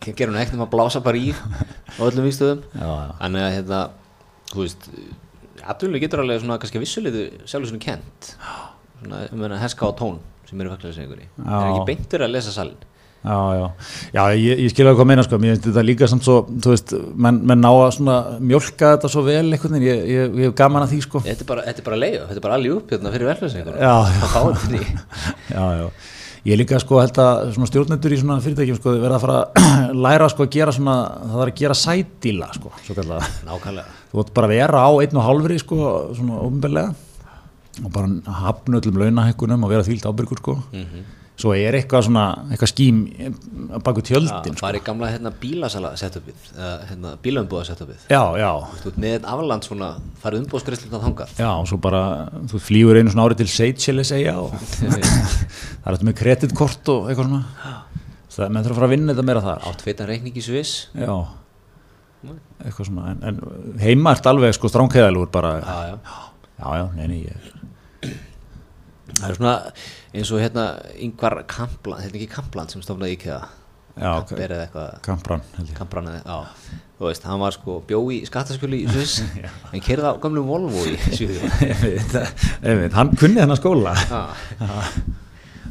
[0.00, 2.28] Það gerir hún ekkert um að blása bara í á öllum
[2.76, 3.10] Já, já.
[3.20, 3.82] Þannig að hérna,
[4.52, 4.90] þú veist
[5.60, 8.54] Atvinnlega getur alveg svona kannski vissuleitu sjálfur svona kent svona,
[9.64, 12.78] heska á tón sem eru verklæðismenningunni Það er ekki beintur að lesa salin
[13.20, 13.64] Já, já,
[14.14, 16.70] já, ég, ég skilja hvað að meina sko, mér finnst þetta líka samt svo, þú
[16.72, 20.54] veist, menn, menn ná að svona mjölka þetta svo vel veginn, ég, ég, ég hef
[20.56, 21.20] gaman að því sko.
[21.26, 23.84] Þetta er bara, þetta er bara leið, þetta er bara allir upp hérna fyrir verklæðismenningunni
[23.84, 23.92] Já.
[24.32, 24.80] Það í.
[25.58, 25.84] Já, já,
[26.48, 29.94] ég líka sko held að svona stjórnendur í svona fyrirtækjum sko verða að fara að
[30.08, 33.30] læra sko að gera svona, það þarf að gera sædíla sko, svo kallega.
[33.50, 33.96] Nákvæmlega.
[34.08, 36.96] Þú vart bara að vera á einn og hálfri sko, svona ofnbeglega
[37.84, 38.08] og bara
[38.42, 40.56] hafna öllum launahækkunum og vera þvílt ábyrgur sko.
[40.72, 41.08] Mhm.
[41.40, 42.96] svo er eitthvað svona, eitthvað skím
[43.82, 44.66] baku tjöldin sko.
[44.66, 46.34] það er gamla hérna, bílasala setupið,
[46.90, 48.02] hérna, bílaumbúða setupið.
[48.10, 48.50] já, já,
[48.82, 49.88] Þú með afland svona,
[50.22, 51.32] farið umbúðskreislu það þangað.
[51.38, 52.02] já, og svo bara
[52.44, 57.08] þú flýgur einu svona árið til Seychelles segja og það er þetta með kreditkort og
[57.08, 57.44] eitthvað svona
[58.36, 60.88] það menn þurfa að fara að vinna þetta meira þar Átt feitan reikning í Sviss.
[60.92, 61.16] já,
[62.66, 65.96] eitthvað svona en, en heima ert alveg sko stránkæðalúr bara, Já, já.
[66.60, 68.16] Já, já, nei, nei ég,
[69.10, 69.54] Það er svona
[70.14, 70.64] eins og hérna
[71.02, 73.40] yngvar Kampland, þetta er ekki Kampland sem stofnaði IKEA.
[74.00, 74.92] já, Kamper eða eitthvað.
[75.04, 76.78] kampran held ég Kampran eða, já.
[77.00, 79.16] Þú veist, hann var sko bjó í skattaskjölu í Sviss,
[79.74, 81.58] en kerði á gamlu Volvo í Svíðjóð.
[81.66, 82.14] Ég veit,
[82.68, 84.20] ég veit, hann kunni þennan skóla Já,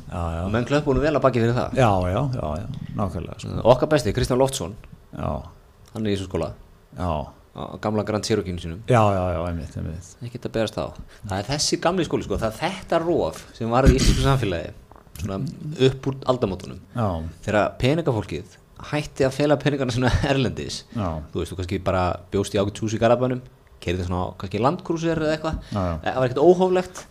[0.10, 1.80] já, já, menn klöppunum vel að baki fyrir það.
[1.80, 3.60] já, já, já, já nákvæmlega sko.
[3.72, 4.76] Okkar besti, Kristján Loftsson,
[5.16, 5.32] já,
[5.94, 6.52] hann er í þessu skóla,
[6.98, 7.39] já, á
[7.84, 8.80] gamla Grand Cherokee sínum.
[8.88, 10.86] já, já, já, einmitt, einmitt Það geta berast á.
[11.28, 14.72] Það er þessi gamli skóli sko, það er þetta rof sem var í íslensku samfélagi,
[15.22, 15.40] svona
[15.90, 16.80] upp úr aldamótunum.
[16.96, 17.08] já,
[17.48, 18.58] Þegar peningafólkið
[18.94, 22.80] hætti að fela peningana svona erlendis, já, þú veist, þú kannski bara bjóst í ágætt
[22.86, 23.42] hús í Garabænum,
[23.84, 27.02] kerði svona á kannski landkrúsir eða eitthvað, það var ekkert óhóflegt,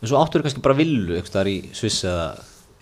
[0.00, 2.24] en svo áttur kannski bara villu eitthvað þar í Sviss eða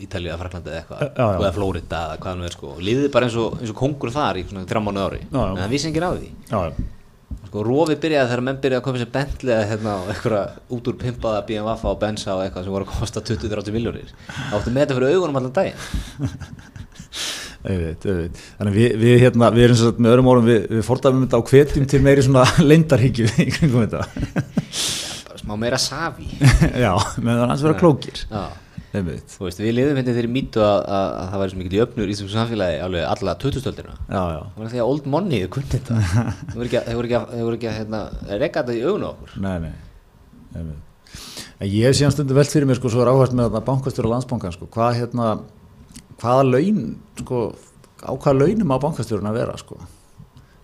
[0.06, 1.36] Ítalíu eða Fraklandi eða eitthvað, Já, já.
[1.42, 4.12] eða Flórida eða hvað nú er sko, og liðið bara eins og, eins og kongur
[4.14, 5.46] þar í svona þrjá mánu ári, Já, já.
[5.52, 6.32] en það vissi enginn á því.
[6.50, 6.90] já, já.
[7.52, 10.88] Sko, rofið byrjaði þegar menn byrjaði að köpa sér Bentley eða hérna og eitthvað út
[10.88, 14.12] úr pimpaða BMW og Benza og eitthvað sem voru að kosta 20-30 miljónir.
[14.56, 15.76] Áttu með þetta fyrir augunum allan daginn.
[17.62, 18.40] Auðvitað, auðvitað.
[18.58, 21.38] Þannig að við, við, hérna, við erum sagt með öðrum orðum, við, við fordæmum þetta
[21.38, 24.00] á hvetjum til meiri svona leindarhyggju í kringum þetta.
[25.28, 26.26] Bara smá meira savi.
[26.84, 28.24] Já, með það hans vera klókir.
[28.32, 28.42] Já.
[28.92, 32.11] Veist, við liðum hérna þeirri mýtu að, að, að það væri svo mikil í öfnur
[32.11, 33.94] í þessum samfélagi alveg alla 2000-stöldina.
[34.05, 34.40] Já, já.
[34.52, 36.00] Það var því að old money þau kunni þetta.
[36.42, 38.00] Þau voru ekki að, voru ekki að, voru ekki hérna,
[38.42, 39.33] reka þetta í augun okkur.
[39.46, 40.74] Nei, nei.
[41.62, 44.55] Ég hef síðan stundu velt fyrir mér sko, svo er áhægt með þetta bankastjóra landsbankan,
[44.59, 45.31] sko, hvað hérna,
[46.20, 46.85] hvaða laun,
[47.22, 47.42] sko,
[48.02, 49.81] á hvaða launum á bankastjórun að vera, sko.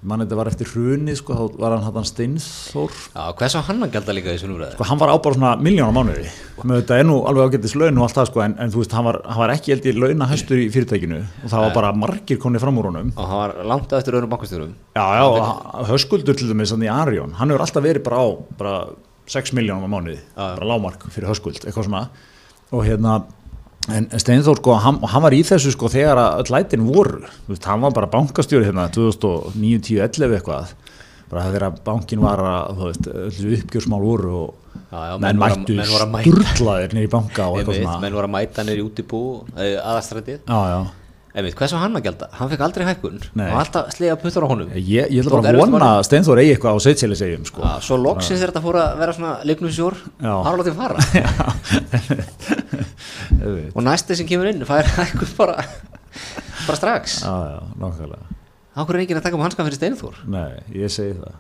[0.07, 2.93] Mann þetta var eftir hruni sko, þá var hann hann Steinþór.
[3.15, 4.77] Já, hvers á hann að gælda líka í þessum umræðu?
[4.77, 6.29] sko, hann var á bara svona miljón á mánuði.
[6.63, 8.95] Með þetta er nú alveg ágættis laun og allt það sko, en, en þú veist,
[8.95, 12.39] hann var, hann var ekki held í launahæstur í fyrirtækinu og það var bara margir
[12.39, 13.11] komni fram úr honum.
[13.17, 14.77] Og hann var langt eftir öðrum bankastjórum.
[14.95, 18.27] já, já, og höskuldur til dæmis í Arjón, hann hefur alltaf verið bara á
[18.59, 18.77] bara
[19.29, 22.07] 6 miljónum á mánuði bara lámark fyrir höskuld, eitthvað svona.
[22.71, 23.25] Og hérna
[23.88, 27.68] En Steinþór sko, hann, hann var í þessu sko þegar að lætin voru, þú veist,
[27.70, 30.74] hann var bara bankastjóri hérna 2009, 10, 11 eitthvað,
[31.31, 34.55] bara þegar bankin var að, þú veist, öll uppgjörsmál voru og
[34.88, 37.98] Já, já, menn, að- mættu að niður í banka og eitthvað svona.
[38.05, 39.20] menn voru að mæta nýr í útibú
[39.57, 40.38] aðastrætið.
[40.48, 40.81] Já, já,
[41.38, 42.27] Einmitt, hvers á hann að gælda?
[42.35, 44.70] Hann fekk aldrei hækkun og alltaf slega puttur á honum.
[44.74, 47.62] ég, ég ætla bara að vona að Steinþór eigi eitthvað á Seychelles eigum sko.
[47.85, 50.96] Svo loksins þegar þetta fór að vera svona leiknusjór, hann látið fara.
[53.74, 55.57] Og næsti sem kemur inn fær hækkun bara,
[56.66, 57.20] bara strax.
[57.24, 58.22] Já, já.
[58.79, 60.18] Hákur er enginn að taka um hanskan fyrir Steinþór?
[60.31, 61.37] Nei, ég segi það.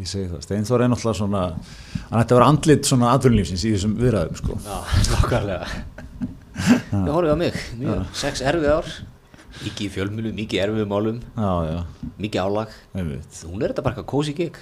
[0.00, 0.40] Ég segi það.
[0.46, 1.42] Steinþór er náttúrulega svona,
[2.10, 4.58] hann ætti að vera andlit svona atvinnlífsins í þessum viðræðum sko.
[4.66, 4.76] Já,
[5.12, 5.70] nákvæmlega.
[6.92, 8.88] Ég horfið á mig, mjög, sex erfið ár,
[9.62, 12.74] mikið fjölmjölu, mikið í erfiðum málum, Já, já, mikið álag.
[12.98, 14.58] Hún er þetta bara eitthvað kósi gig.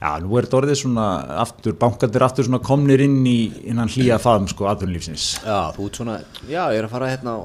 [0.00, 1.04] Já, nú er þetta orðið svona
[1.44, 3.36] aftur, bankandir aftur svona komnir inn í
[3.70, 5.26] innan hlýja faðum sko atvinnlífsins.
[5.44, 7.40] Já, þú ert svona, já, ég er að fara hérna á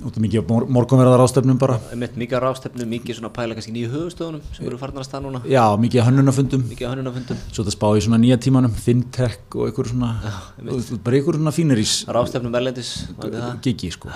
[0.00, 1.74] Út af mikið mor morgunverðar ástöfnum bara.
[1.92, 5.24] einmitt mikið á rástefnu, mikið svona pæla kannski nýju höfustöðunum sem eru farnar að stað
[5.26, 6.62] núna, Já, mikið hönnunafundum.
[6.70, 7.40] mikið á hönnunafundum.
[7.52, 10.12] Svo þetta spá í svona nýja tímanum, fintech og einhver svona,
[10.62, 13.60] þú veist, bara einhver svona fínirís Rástefnum erlendis, vandi það.
[13.66, 14.08] gigi sko.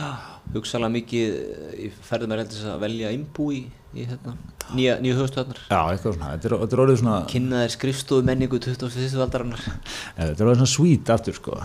[0.55, 1.37] Hugsalega mikið
[1.85, 3.50] í ferðum erlendis að velja innbú
[3.94, 4.35] í, hérna,
[4.74, 5.61] nýja, nýju höfustöðnar.
[5.70, 9.18] Já, eitthvað svona, þetta er, þetta er orðið svona, Kynna þér skrifstofu menningu 21.
[9.24, 9.64] aldarinnar.
[9.64, 11.59] ja, þetta er orðið svona sweet aftur sko.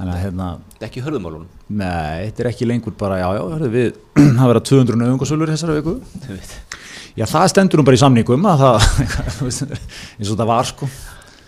[0.00, 1.48] Þannig að hérna, Þetta er ekki hörðumálunum.
[1.76, 3.90] nei, þetta er ekki lengur bara, já, já, hörðu við,
[4.38, 5.96] það verða 200 nöðungasölur þessara viku.
[7.18, 8.88] Já, það stendur nú bara í samningum að það,
[9.50, 10.88] eins og það var sko.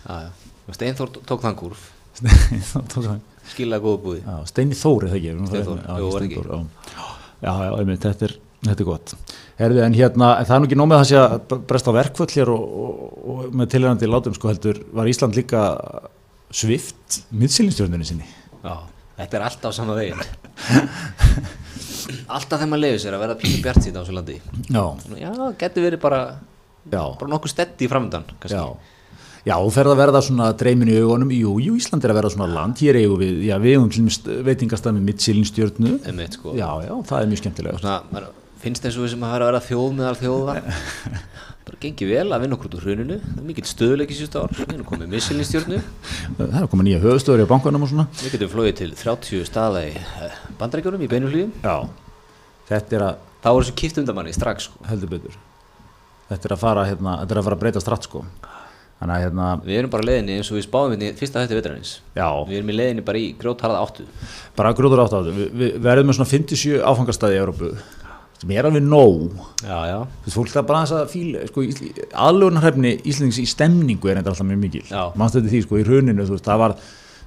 [0.02, 0.30] Já, já.
[0.76, 1.80] Steinþór tók þann kúrf,
[2.22, 3.16] Það tók það.
[3.52, 4.20] skilaði góða búið.
[4.28, 6.42] Já, Steini Þór er það ekki Steini Þór, Já, jú, var Steini ekki.
[6.42, 7.06] Þór, já.
[7.42, 8.34] já, já, þetta er,
[8.68, 9.14] þetta er gott
[9.62, 12.30] Herði, en hérna, en það er nú ekki nómið það sé að bresta á verkföll
[12.34, 15.62] hér og, og, og með tilhengandi látum sko heldur var Ísland líka
[16.52, 18.26] svift miðsýlinstjórnunni sinni
[18.62, 18.74] Já,
[19.20, 20.22] þetta er alltaf sama veginn.
[22.34, 24.38] alltaf þegar maður leiður sér að verða pínu bjart síðan á þessu landi.
[24.68, 24.84] Já,
[25.18, 25.30] Já,
[25.62, 26.20] getur verið bara,
[26.86, 28.58] já, bara nokkuð steddi í framöndan, kannski.
[28.58, 28.98] já
[29.42, 32.30] Já, þú ferð að verða svona dreimin í augunum Jú, jú, Ísland er að verða
[32.30, 36.54] svona land Hér eigum við, já, við eigum veitingastað með miðsýlinstjórnu Einmitt, sko.
[36.54, 38.22] Já, já, það er mjög skemmtilega Svona,
[38.62, 40.54] finnst eins og við sem að vera að vera þjóð meðal þjóða.
[41.66, 43.18] bara gengið vel að vinna okkur út úr hruninu.
[43.22, 44.54] Það mikill stöðuleiki síðustu ár.
[44.58, 45.80] Við erum komið missilnistjórnu
[46.38, 48.06] Það er komið nýja höfustöður í bankanum og svona.
[48.22, 51.10] Við getum flóið til 30 staða í eh, bandaríkjunum í
[52.72, 54.82] þetta er að þá er þessu kipt undamanni strax sko.
[54.88, 55.38] heldur betur.
[56.30, 58.24] Þetta er að fara, hérna, þetta er að fara að breyta stratt sko.
[59.02, 62.26] Þannig hérna, við erum bara leiðinni eins og við spáðum hérna fyrsta hætti vetrarins já,
[62.46, 64.06] við erum í leiðinni bara í grótharða áttu.
[64.54, 67.72] Bara grúður átt á þetta Vi, Við verðum með svona 57 áfangastæði í Európu
[68.42, 69.36] sem er alveg nóg.
[69.62, 71.62] Já, já, Þú veist, fólk það bara að fíla sko,
[72.26, 74.82] aðlögunarhefni Íslendings í stemningu er þetta alltaf mjög mikil.
[74.90, 76.74] Því, sko, í hruninu, þú veist, það var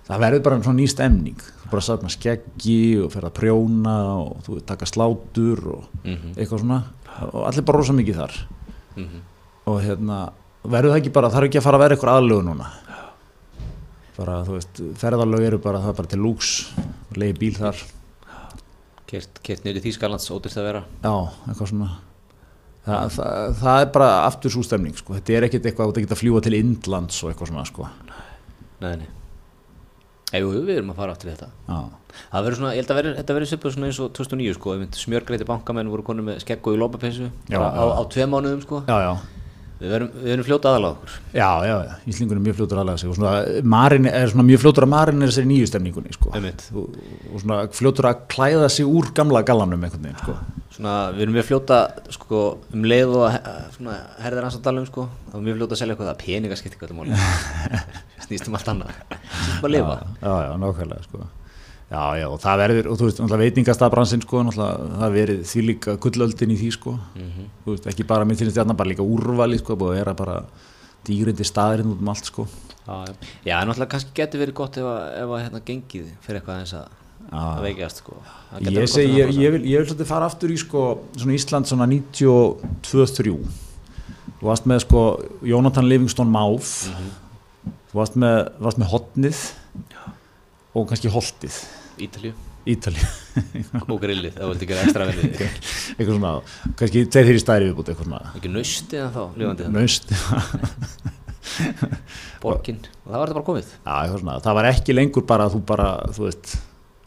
[0.05, 1.39] það verður bara svona ný stemning.
[1.71, 6.35] Bara satt með skeggi og fer að prjóna og þú veist, taka slátur og Mhm.
[6.37, 6.83] eitthvað svona.
[7.33, 8.33] Og allir bara rosa mikið þar.
[8.97, 9.19] Mhm.
[9.67, 10.29] og hérna,
[10.63, 12.67] verður það ekki bara þarf ekki að fara að vera eitthvað aðlögu núna?
[14.17, 16.51] Bara, þú veist, ferðalög eru bara það er bara til lúks,
[17.15, 17.75] leiði bíl þar
[19.09, 19.41] kert,
[19.79, 20.83] í Þýskalands ódýrt að vera.
[21.03, 21.13] Já,
[21.49, 21.89] eitthvað svona.
[22.85, 25.15] Þa, það, það er bara aftur svo stemning sko.
[25.17, 27.87] þetta er ekkert eitthvað að geta að fljúa til Indlands og eitthvað svona sko.
[28.83, 29.07] nei, nei.
[30.35, 31.47] Jú, við erum að fara aftur í þetta.
[31.69, 31.79] Já,
[32.15, 34.75] Það verður svona, ég held að verður, þetta verður svipað svona eins og 2009 sko,
[35.01, 36.79] smjörgreiti bankamenn voru konum með skegg og í
[37.55, 37.89] bara á, já.
[37.97, 38.83] á tvei mánuðum sko.
[38.87, 39.11] Já, já
[39.75, 43.01] Við verum, við verum fljóta aðalega okkur Já, já, já, Íslingur er mjög fljótur aðlega
[43.01, 43.31] sig og svona,
[43.75, 46.31] marin er svona mjög fljótur að marin er sér í nýju stemningunni sko.
[46.37, 46.63] Einmitt.
[46.71, 46.95] og,
[47.33, 50.37] og svona fljótur að klæða sig úr gamla gallanum einhvern veginn sko.
[50.77, 51.81] Svona, við erum mjög fljóta
[52.15, 52.41] sko,
[52.75, 53.43] um leið og he-
[53.75, 56.23] svona, herðir hans að tala um sko, þá erum við fljóta að selja eitthvað að
[56.23, 57.19] peninga skipti hvað þetta máli
[58.29, 61.27] snýst um allt annað snýst um að lifa Já, já, nákvæmlega sko.
[61.95, 65.93] Já, já, og það verður, og þú veist, náttúrulega veitingastabransinn sko, það verið því líka
[66.03, 67.45] gullöldin í því sko, Mhm.
[67.63, 70.43] þú veist, ekki bara með þínist bara líka úrvali sko, búið að vera bara
[71.05, 72.47] dýrindi staðirinn út um allt sko.
[72.87, 73.05] Já,
[73.45, 73.61] já.
[73.61, 76.73] en náttúrulega kannski getur verið gott ef að, ef að hérna, gengið fyrir eitthvað eins
[76.73, 76.87] að,
[77.31, 78.17] að veikjast sko.
[78.51, 80.83] Það Ég gott ég, ég, vil, ég vil svolítið fara aftur í sko,
[81.15, 83.37] svona Ísland svona 92-3
[84.35, 85.01] Þú varst með sko
[85.47, 86.89] Jónatan Livingston Máf
[87.89, 89.43] Þú varst með, varst með hotnið
[90.75, 91.55] og kannski holtið
[92.01, 92.33] Ítalju
[92.65, 93.01] Ítali
[93.93, 96.31] og grillið, það vildi gera ekstra velið eitthvað svona,
[96.79, 98.31] kannski tveir þeirri stæri viðbúti eitthvað svona.
[98.39, 100.13] Ekki naustið en þá, lifandi það Naust,
[102.43, 103.73] borgin, og það var þetta bara komið?
[103.75, 106.55] Já, eitthvað svona, það var ekki lengur bara þú bara, þú veist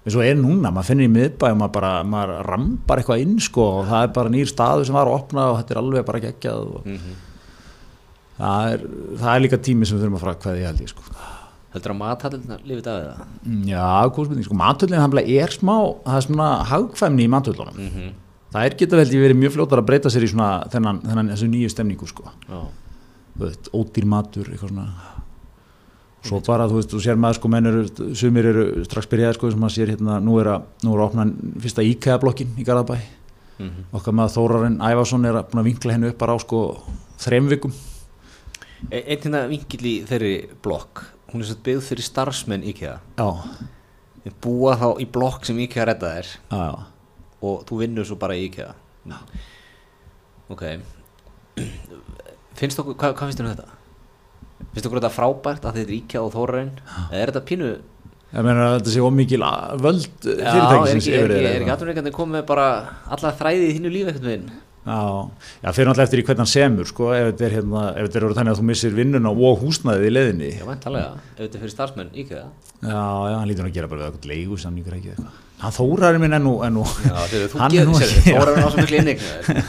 [0.05, 3.35] eins og er núna, maður finnir í miðbæ og maður bara, maður rambar eitthvað inn
[3.43, 6.07] sko og það er bara nýr staður sem var að opna og þetta er alveg
[6.07, 7.17] bara geggjað og mm
[8.39, 8.87] það er,
[9.19, 11.07] það er líka tími sem við þurfum að fara hvað ég held ég sko
[11.75, 15.77] heldur að mathallina lifið af það Mm, Já, góð spurning, sko matöllin það er smá,
[16.05, 18.13] það er svona hagkvæmni í matöllunum mm -hmm.
[18.53, 21.49] það er geta veldi verið mjög fljótar að breyta sér í svona þennan, þennan þessu
[21.49, 22.25] nýju stemningu sko.
[23.39, 24.87] Veist, ódýr matur, eitthvað svona.
[26.23, 29.51] Svo bara, þú veist, þú sér maður sko menn eru, sumir eru strax byrjaði sko
[29.51, 31.27] sem maður sér hérna, nú er að, nú er að opna
[31.63, 32.99] fyrsta IKEA-blokkin í Garðabæ.
[33.59, 36.83] Mm okkar maður Þórarinn Ævarsson er að að vinkla hennu upp bara á sko
[37.19, 37.71] þrem vikum.
[37.71, 37.98] E
[38.91, 40.33] einn hérna vingill í þeirri
[40.65, 42.95] blokk hún er svo byggð fyrir starfsmenn IKEA.
[43.19, 43.29] Já,
[44.45, 46.31] búa þá í blokk sem IKEA redda þér.
[46.53, 46.87] Já, já.
[47.45, 48.71] Og þú vinnur svo bara í IKEA.
[50.49, 50.63] Ok.
[52.59, 53.75] Finnst okkur, hvað, hvað finnst þér um þetta?
[54.75, 56.73] finnst okkur þetta frábært að þetta er IKEA og Þórarinn?
[57.13, 57.69] Eða er þetta pínu
[58.29, 61.71] Ég meina að þetta sé ómikil að- völd Já, er fyrirtækisins yfir er ekki eitthvað.
[61.77, 62.67] atvinnureikandi komið með bara
[63.17, 64.51] alla þræði í þínu lífi ekkert veginn?
[64.51, 68.07] Já, já, fyrir náttúrulega eftir í hvernig hann semur sko, ef þetta er hérna, ef
[68.09, 70.51] þetta er orðið þannig að þú missir vinnuna og húsnaðið í leiðinni.
[70.59, 72.45] Já, væntalega, ef þetta er fyrir starfsmenn IKEA.
[72.79, 75.37] Já, já, hann lítur að gera bara eitthvað leigu samningur ekki eitthvað.
[75.59, 79.25] Hann þórarinn minn ennú, ennú já, þegar þú sérðu, ekki- Þórarinn á svo miklu innig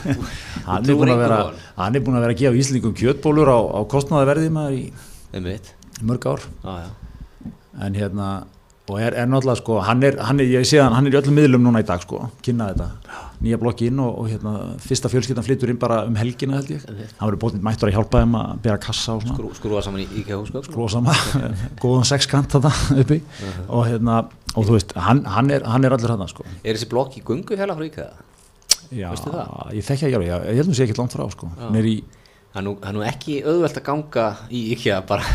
[0.69, 1.39] hann er búin að vera
[1.79, 4.83] hann er búin að vera að gefa Íslingum kjötbólur á, á kostnaðaverði maður í
[6.05, 6.45] mörg ár.
[6.61, 6.91] Já,
[7.87, 8.27] en hérna,
[8.89, 11.19] og er, er náttúrulega sko, hann er, hann er, ég sé hann, hann er í
[11.23, 12.91] öllum miðlum núna í dag sko, kynna þetta
[13.43, 16.85] nýja blokki inn og, og hérna, fyrsta fjölskyldan flyttur inn bara um helgina held ég.
[16.89, 19.37] Hann verður bótið mættur að hjálpa þeim að bera kassa og svona.
[19.37, 21.15] Skrú, skrúa saman í IKEA húsgögn skrúa sama,
[21.83, 22.73] góðan sexkant þetta
[23.03, 23.21] uppi.
[23.67, 24.21] Og hérna,
[24.55, 26.47] og þú veist hann, hann, er, hann er allur hann sko.
[26.63, 28.09] Er þessi blokk í gungu hérna frá IKEA?
[28.89, 29.75] Já, það?
[29.77, 31.99] ég þekki ekki alveg, ég, held að sé ekki langt frá sko, hann er í
[32.55, 35.25] það nú, það nú ekki auðvelt að ganga í IKEA bara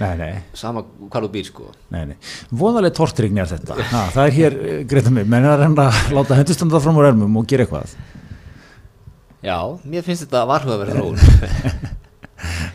[0.00, 1.68] nei, nei, sama hvað þú býr sko.
[1.94, 2.16] Nei, nei.
[2.62, 6.14] Voðaleg tortrygni er þetta, ha, það er hér eh, greita mig, menn er að að
[6.16, 7.94] láta hendustanda fram úr ermum og gera eitthvað.
[9.40, 9.56] Já,
[9.88, 11.98] mér finnst þetta varhuga að vera þróun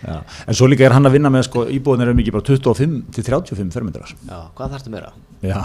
[0.06, 0.20] Já.
[0.46, 2.96] en svo líka er hann að vinna með sko, íbúðin er um ekki bara 25
[3.16, 5.10] til 35 fermyndrar já, hvað þarftu meira?
[5.42, 5.58] já,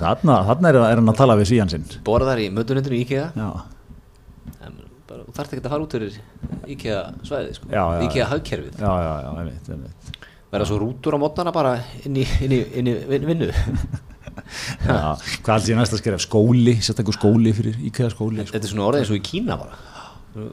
[0.00, 1.86] þarna, þarna er, er hann að tala við síðan sinn.
[2.06, 3.28] Borðar í mötunundinu í IKEA?
[3.38, 3.48] Já,
[4.66, 6.18] en bara, þú þarft ekki að fara út fyrir
[6.74, 7.70] IKEA svæði sko.
[7.70, 10.18] Já, já, IKEA hagkerfið já, já, já, einmitt, einmitt.
[10.52, 11.72] Verða svo rútur á mótnana bara
[12.06, 13.48] inn í, inn í, inn í vin- vinnu.
[14.86, 18.52] Já, hvað alls ég næsta skref skóli, sérstaklega skóli fyrir IKEA skóli sko.
[18.54, 19.78] þetta er svona orðið eins og í Kína bara.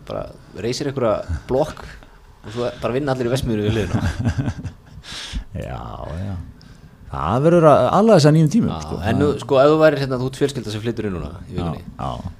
[0.07, 0.23] Bara
[0.63, 1.83] reysir einhverja blokk
[2.43, 4.73] og svo bara vinna allir í vesmiður við liðinu.
[5.53, 5.77] Já,
[6.17, 6.33] já.
[7.13, 8.95] Það verður að alla þess að nýjum tímum sko.
[9.05, 11.59] en nú, sko, ef þú væri hérna þú fjölskylda sem flyttur inn núna í já,
[11.59, 12.31] vikunni já,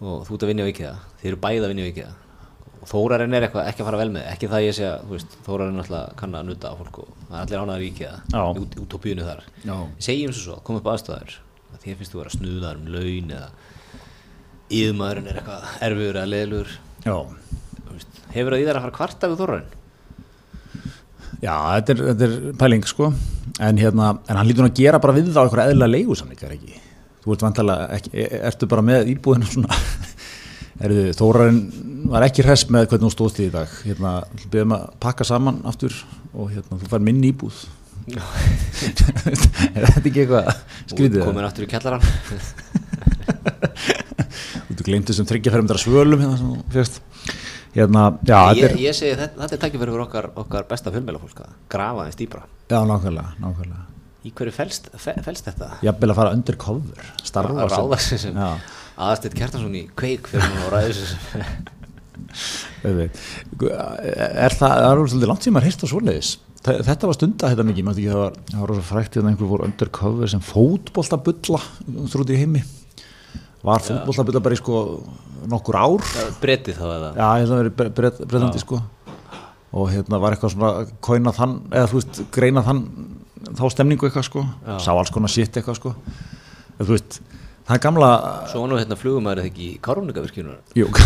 [0.00, 2.19] og þú ert að vinna í vikiða þið eru bæði að vinna í vikiða og
[2.88, 5.34] Þórarinn er eitthvað ekki að fara vel með ekki það ég sé að þú veist,
[5.46, 8.40] Þórarinn alltaf kann að nuta á fólk og það er allir ánaður í vikiða Já.
[8.62, 9.74] út, út á bíunu þar já.
[10.06, 11.34] segjum svo svo, komum upp aðstæður
[11.74, 13.50] að þér finnst þú vera snuðar um laun eða
[14.80, 16.72] yðmaðurinn er eitthvað erfiður eða leðlur
[17.04, 17.16] já.
[18.32, 19.76] hefur það í þær að fara að kvarta við Þórarinn
[21.40, 25.00] Já, þetta er, þetta er pæling sko en, hérna, en hann lítur nú að gera
[25.00, 26.80] bara við það á einhverja eðla leigusamningar ekki
[27.20, 29.78] þú ert vantalega, ekki, e- ertu bara með íbúðinu svona
[30.80, 31.60] Erðu, Þórarinn
[32.08, 33.68] var ekki hress með hvernig hún stóðst í í dag.
[33.84, 34.14] Hérna,
[34.52, 35.92] beðum að pakka saman aftur
[36.32, 37.58] og hérna, þú fær minni íbúð.
[39.76, 40.48] Er þetta ekki eitthvað
[40.88, 41.20] skrítið?
[41.26, 42.04] komin aftur í kjallarann.
[44.70, 46.48] Þú gleymdi þessum þryggjafermdara svölum hérna sem
[47.74, 50.92] hérna, já, þetta ég, er ég segi þetta, þetta er tækifæri fyrir okkar, okkar besta
[50.94, 53.84] fjölmjölafólk að grafa þeim stýpra já, nákvæmlega, nákvæmlega.
[54.20, 55.68] Í hverju felst, fe, felst þetta?
[55.84, 58.40] Jafnvel að fara undercover starfa sem
[59.00, 59.06] Já.
[59.08, 61.44] aðastett Kjartansson í kveik fyrir hún og ræði sig sem
[62.84, 63.22] Auðvitað.
[64.44, 66.30] er það, það er alveg svolítið langt sem maður heist á svoleiðis.
[66.60, 69.50] Þe- þetta var stunda þetta mikið, maður ekki það var, var rosa frækt þegar einhver
[69.50, 71.60] voru undercover sem fótbolta bulla
[72.12, 72.62] þrúti í heimi.
[73.64, 74.76] Var fótbolta bulla bara í sko
[75.50, 76.04] nokkur ár.
[76.42, 77.10] Breyti þá eða?
[77.16, 78.82] Já, það verið breytandi sko.
[79.80, 82.84] Og hérna var eitthvað svona kóina þann, eða þú veist, greina þann
[83.56, 84.44] þá stemningu eitthvað sko.
[84.66, 84.76] Já.
[84.84, 85.94] sá alls konar shit eitthvað sko.
[86.76, 87.20] Eða þú veist,
[87.70, 88.10] það er gamla
[88.50, 90.88] svo nú hérna flugumæður eða ekki í Kárumningavirkjunar jú,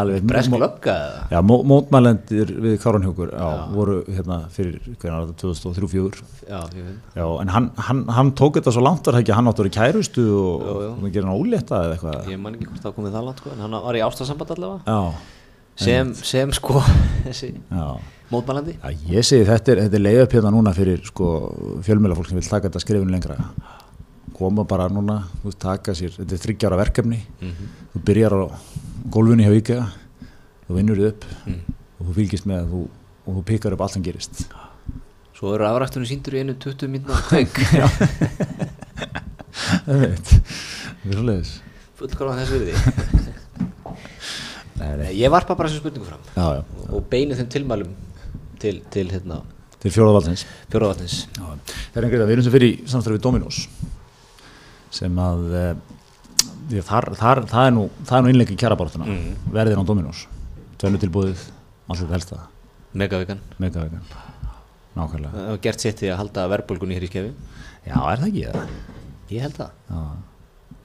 [0.00, 0.96] alveg bresk lögga
[1.32, 7.26] Já, mó, mótmælendir við Káranhjókur já, voru hérna fyrir hvernig 2003-2004 já, ég finn Já,
[7.42, 10.70] en hann, hann, hann tók þetta svo langt ekki, hann átti að vera kærustu og,
[11.00, 12.30] það gerir hann ólétta eða eitthvað?
[12.34, 14.80] Ég man ekki hvort það komið það langt sko, en hann var í ástasamband allavega.
[14.86, 15.36] Já,
[15.86, 16.84] sem, sem sko
[17.26, 17.86] þessi já
[18.30, 18.74] mótmælandi?
[18.78, 21.28] Já, ég segi þetta er, er leið upp hérna núna fyrir sko
[21.86, 23.36] fjölmjölafólk sem vil taka þetta skrifinu lengra.
[24.36, 27.20] Koma bara núna, þú taka sér þetta er þryggjára verkefni.
[27.42, 27.68] Mhm.
[27.94, 28.42] þú byrjar á
[29.10, 29.84] gólfunni hjá IKEA
[30.68, 31.60] þú vinnur þið upp Mm.
[32.00, 32.80] og þú fylgist með þú,
[33.26, 34.44] og þú pikkar upp allt sem gerist.
[35.34, 37.56] Svo eru afræktunum síndur í einu 20 mínúna kveik.
[39.90, 41.52] Það veit, það er svo leiðis
[42.00, 42.52] fullkvæða þess
[44.80, 46.62] Nei, nei, ég varpa bara þessu spurningu fram já, já,
[46.96, 47.90] og beini þeim tilmælum
[48.62, 49.40] til, til hérna,
[49.80, 53.60] til fjóraðvaldsins fjóraðvatnins Það er einhverja, við erum sem fyrir í samstæðu við Dominos
[54.94, 55.64] sem að e,
[56.70, 59.36] því að þar, þar, það er nú, er nú innleik í kjarabartuna Mhm.
[59.54, 60.24] verðin á Dominos.
[60.80, 61.42] Tvennu tilbúðið,
[61.90, 62.38] allt þetta helsta
[62.94, 63.38] megavikan.
[63.62, 64.02] Megavegan
[64.96, 67.30] nákvæmlega, það var gert sitt í að halda verðbólgunni hér í skefi
[67.86, 68.44] já er það ekki?
[68.50, 69.70] Það ég held það.
[69.90, 70.00] Já.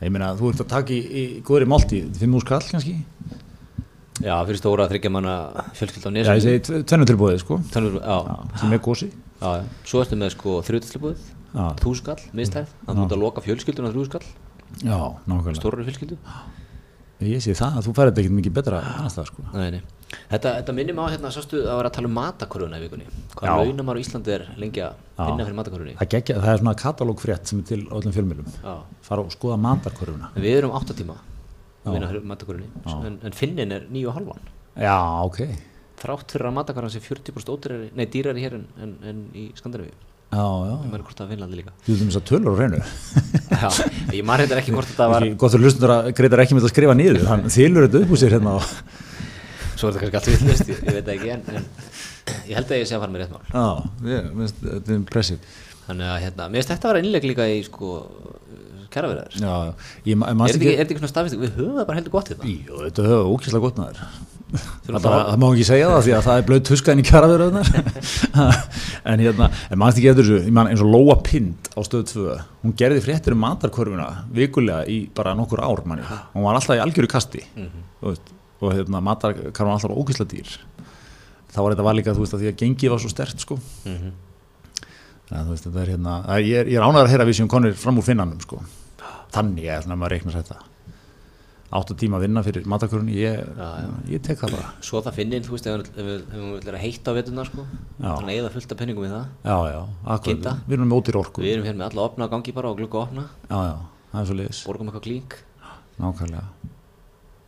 [0.06, 2.94] ég meina þú ert að taka í, í góðri málti, fimm úr skall kannski
[4.24, 5.36] já, fyrir stóra þryggja manna
[5.76, 8.18] fjölskyld á já, ég segi tve- tvennu tilbúðið sko já,
[8.62, 9.52] sem er gósi já,
[9.84, 11.18] svo ertu með sko þrjúðslubúð
[11.56, 12.68] já, þúskall, mistæð.
[12.86, 14.26] Þannig að þú ert að loka fjölskylduna þrjúskall.
[14.84, 14.98] Já
[15.30, 15.60] nákvæmlega.
[15.60, 16.18] Stórari fjölskyldu.
[17.24, 19.44] Ég sé það að þú færði þetta ekki mikið betra annars það sko.
[19.54, 19.82] Nei, nei.
[20.32, 23.08] Þetta, þetta minnir mig á hérna, sástu að vera að tala um matakoruna í vikunni.
[23.40, 25.96] Hvað launamar á Íslandi er lengi að vinna fyrir matakorunni?
[25.96, 28.52] Það, það er svona katalógfrétt sem er til öllum fjölmjölum
[29.08, 30.96] fara og skoða matarkorfuna En við erum 8
[33.08, 34.36] en, en finnin er 9,5
[34.82, 35.40] já, ok.
[36.02, 39.96] Þrátt fyrir að matakoran sé 40% ódýrari, nei dýrari hér en, en, en í Skandinavíu.
[40.36, 42.80] Já, já, er þú veist þess að tölur á hreinu.
[43.56, 43.70] Já,
[44.18, 46.72] ég maður þetta ekki hvort þetta var gott fyrir hlustundur að Greitar ekki með að
[46.74, 47.22] skrifa niður.
[47.30, 48.56] Hann þylur þetta upp úr sér hérna
[49.76, 51.68] svo er þetta kannski allt villist, ég, ég veit ekki en, en
[52.50, 53.46] ég held að ég sé að fara með rétt mál.
[53.54, 55.56] Já, ég, minnst, þetta er impressive.
[55.86, 57.92] Þannig að hérna, mér finnst þetta að vera innleg líka í sko
[60.06, 62.80] ég, ma- er þetta ekki, svona staðfist við höfum það bara heldur gott hérna Jú,
[62.86, 64.02] þetta höfðu ókýrslega gott maður.
[64.56, 67.70] Þurfum það, það má ekki segja það því að það er blöð tuskaðin í kjaraverðunar
[69.12, 72.36] en hérna, en mannst ekki eftir þessu man eins og Lóa Pind á stöðu 2
[72.64, 74.06] hún gerði fréttir um matarkörfuna
[74.38, 78.32] vikulega í bara nokkur ár manni hún var alltaf í algjöru kasti þú veist,
[78.62, 80.54] og hérna, matarkörfuna var alltaf ókýrslega dýr.
[81.56, 83.58] Þá var þetta var líka þú veist að því að gengið var svo stert sko.
[83.88, 84.14] Mhm.
[85.26, 87.98] Það, þú veist, er hérna, ég er, er ánægður að heyra við séum konir fram
[87.98, 88.60] úr finnanum sko.
[89.36, 90.64] Þannig að maður reikna sér þetta
[91.76, 93.40] áttu tíma að vinna fyrir matakörunni ég,
[94.08, 94.68] ég tek það bara.
[94.86, 97.66] Svo það finnin, þú veist, ef við- viljum heitt á vetuna sko,
[98.00, 99.26] þannig að eða fullt af penningum í það.
[99.44, 99.80] Já, já,
[100.16, 101.42] akkurat, við erum með ótir orku.
[101.44, 103.26] Við erum hér með alla opna gangi bara og glugga opna.
[103.50, 103.76] Já, já,
[104.14, 105.36] það er svo liðis borgum eitthvað klík.
[106.00, 106.46] Nákvæmlega.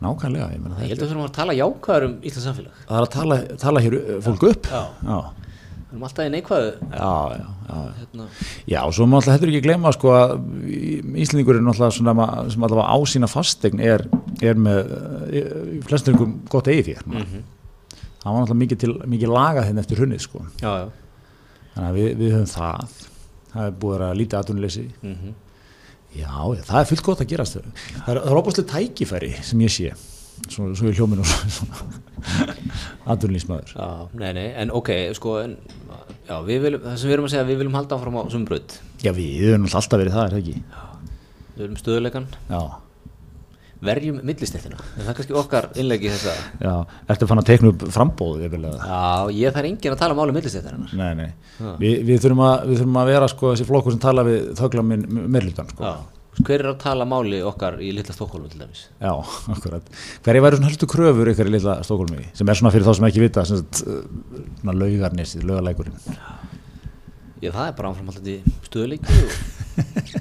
[0.01, 2.81] Nákvæmlega, ég meina ég það held að við þurfum að tala jákvæður um Íslands samfélag.
[2.89, 4.67] Það er að tala, tala hér uh, fólk upp.
[4.73, 4.83] Já.
[5.07, 5.17] já,
[5.87, 6.71] við erum alltaf í neikvæðu.
[6.91, 8.27] Já, já, já, hérna,
[8.67, 10.35] já og svo má alltaf hættur ekki gleyma sko að
[11.23, 14.03] Íslendingurinn alltaf sem alltaf á sína fastegn er,
[14.43, 14.93] er með
[15.31, 17.45] eh, ykkur gott eigi fyrir mm
[18.17, 20.39] það var alltaf mikið, til, mikið lagað þinn eftir hunnið sko.
[20.59, 20.87] Já, já.
[21.75, 22.95] Þannig að við, við höfum það.
[23.53, 24.83] Það er búið að lítið atvinnuleysi.
[25.05, 25.35] Mm
[26.15, 29.63] já, já, það er fullt gott að gerast það er, það er óbúslega tækifæri sem
[29.65, 29.91] ég sé
[30.45, 31.77] svo, svo ég hljóminn og svona
[33.77, 35.55] Já, nei, nei, en ok, sko en,
[36.27, 39.11] já, viljum, það sem við erum að segja við viljum halda áfram á sumbröð já,
[39.15, 40.57] við höfum alltaf verið það, er það ekki?
[41.57, 42.61] Við viljum stöðuleikan, já,
[43.83, 44.77] verjum millistéttina.
[44.95, 46.33] Það er kannski okkar innleggi þessa.
[46.61, 46.73] Já,
[47.13, 49.01] ertu fann að teikna upp frambóðu að Já,
[49.37, 50.93] ég þarf enginn að tala máli millistéttarinnar.
[50.97, 51.27] Nei, nei.
[51.59, 51.71] Já.
[51.81, 54.85] Vi, við, þurfum að, við þurfum að vera sko, þessi flokkur sem tala við þögla
[54.91, 55.91] minn meirlutan sko.
[55.91, 58.83] Já, hver er að tala máli okkar í litla Stokkólum til dæmis?
[59.01, 59.13] Já,
[59.53, 59.87] akkurat.
[60.25, 63.07] Hverju væri svona helstu kröfur ykkar í litla Stokkolmi sem er svona fyrir þá sem
[63.09, 63.63] ekki vita uh,
[64.61, 65.97] svona laugarnesið, laugarleikurinn
[67.37, 69.33] Já, það er bara áframhaldandi stöðuleiki og,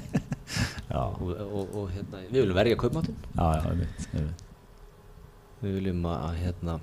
[0.93, 4.43] Já, og, og, og hérna, við viljum verja kaupmáttin já, já, einmitt, einmitt.
[5.65, 6.77] við viljum að, hérna,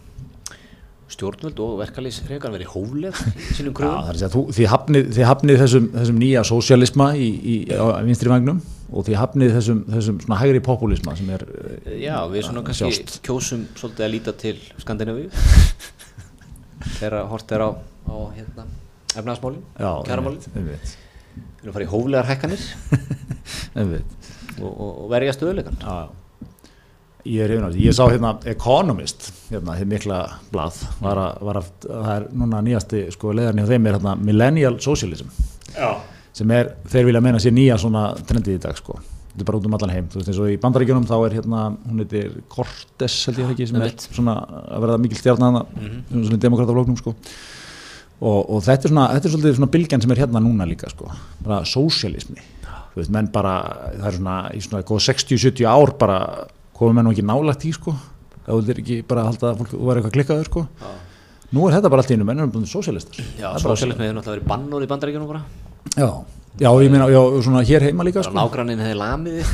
[1.15, 3.97] stjórnvöld og verkalýsreikan veri hófleg í sínum Já, kröfum.
[3.97, 7.57] það er að segja, þú, þið hafnið, þið hafnið þessum, þessum nýja sósialisma í, í,
[7.75, 8.61] á vinstri vagnum
[8.95, 12.69] og þið hafnið þessum, þessum svona hægri populisma sem er eh, Já, við svona að
[12.71, 13.17] kannski sjást.
[13.27, 15.31] kjósum svolítið að líta til Skandinavíu.
[16.99, 18.67] Þegar hort er á, á hérna,
[20.21, 20.93] einmitt, einmitt,
[21.35, 22.67] við viljum fara í hóflegar hækkanir.
[24.63, 26.13] Og, og, og verja stöðuleikan Já, já.
[27.25, 27.85] Ég er því.
[27.87, 30.19] Ég sá hérna Economist, hérna, þið mikla
[30.53, 34.13] blað, var að, var að, það er núna nýjasti sko leðarni á þeim er hérna
[34.21, 35.31] Millennial Socialism,
[35.73, 35.89] Já,
[36.35, 38.99] sem er, þeir vilja meina sér nýja svona trendið í dag sko.
[39.35, 40.07] Þetta er bara út um allan heim.
[40.11, 43.67] Þú veist eins og í bandaríkjunum þá er hérna, hún heitir Cortes held ég ekki,
[43.71, 46.27] sem er svona að verða mikil stjarnana, mm -hmm.
[46.29, 47.15] svona demokrataflóknum sko.
[48.21, 50.91] Og, og þetta er svona, þetta er svolítið svona bylgjan sem er hérna núna líka
[50.91, 51.11] sko,
[51.43, 52.41] bara sósialismi.
[52.95, 53.55] Þú veist, menn bara,
[53.99, 57.73] það er svona í svona góð 60-70 ár bara komum menn nú ekki nálægt í
[57.75, 57.95] sko,
[58.47, 60.67] það vildir ekki bara halda að fólk var eitthvað klikkaður sko.
[61.51, 63.19] Nú er þetta bara allt í einu, menn er búin sósialistar.
[63.39, 65.43] Já, bara- sósialismi hefur náttúrulega verið bannur í bandaríkjunum bara
[65.95, 66.09] Já,
[66.59, 68.35] já, ég meina, já, svona hér heima líka sko.
[68.35, 69.53] nágrannin hefði lamið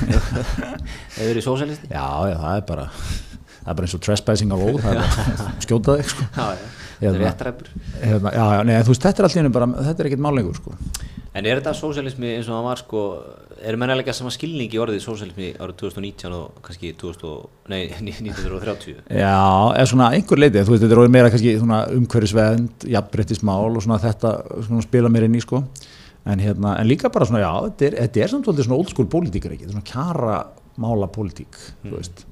[1.17, 2.87] hefur verið sósialisti Já, já, það er bara,
[3.61, 6.29] það er bara eins og trespassing á róð, það er bara skjóta þig sko.
[6.37, 6.67] Já, já,
[7.01, 7.27] þetta er Hérna.
[7.27, 7.71] réttræpur
[8.01, 10.75] Hérna, já, já, nei, þú veist, þetta er einu bara, þetta er ekkert málengur sko.
[11.31, 13.03] En er þetta sósialismi eins og það var sko
[13.61, 19.37] er mennilega sama skilning í orðið sósialismi árið 2019 og kannski 2000, nei, 1930 Já,
[19.77, 24.33] eða svona einhver leiti, þú veist, þetta er meira kannski umhverfisvend, jafnbrettismál og svona þetta
[24.67, 25.63] svona spila meira inn í sko
[26.25, 29.09] en, hérna, en líka bara svona, já, þetta er, þetta er samt svona old school
[29.11, 30.39] pólitíkar ekki, þetta er svona kjara
[30.81, 32.25] mála pólitík, þú veist.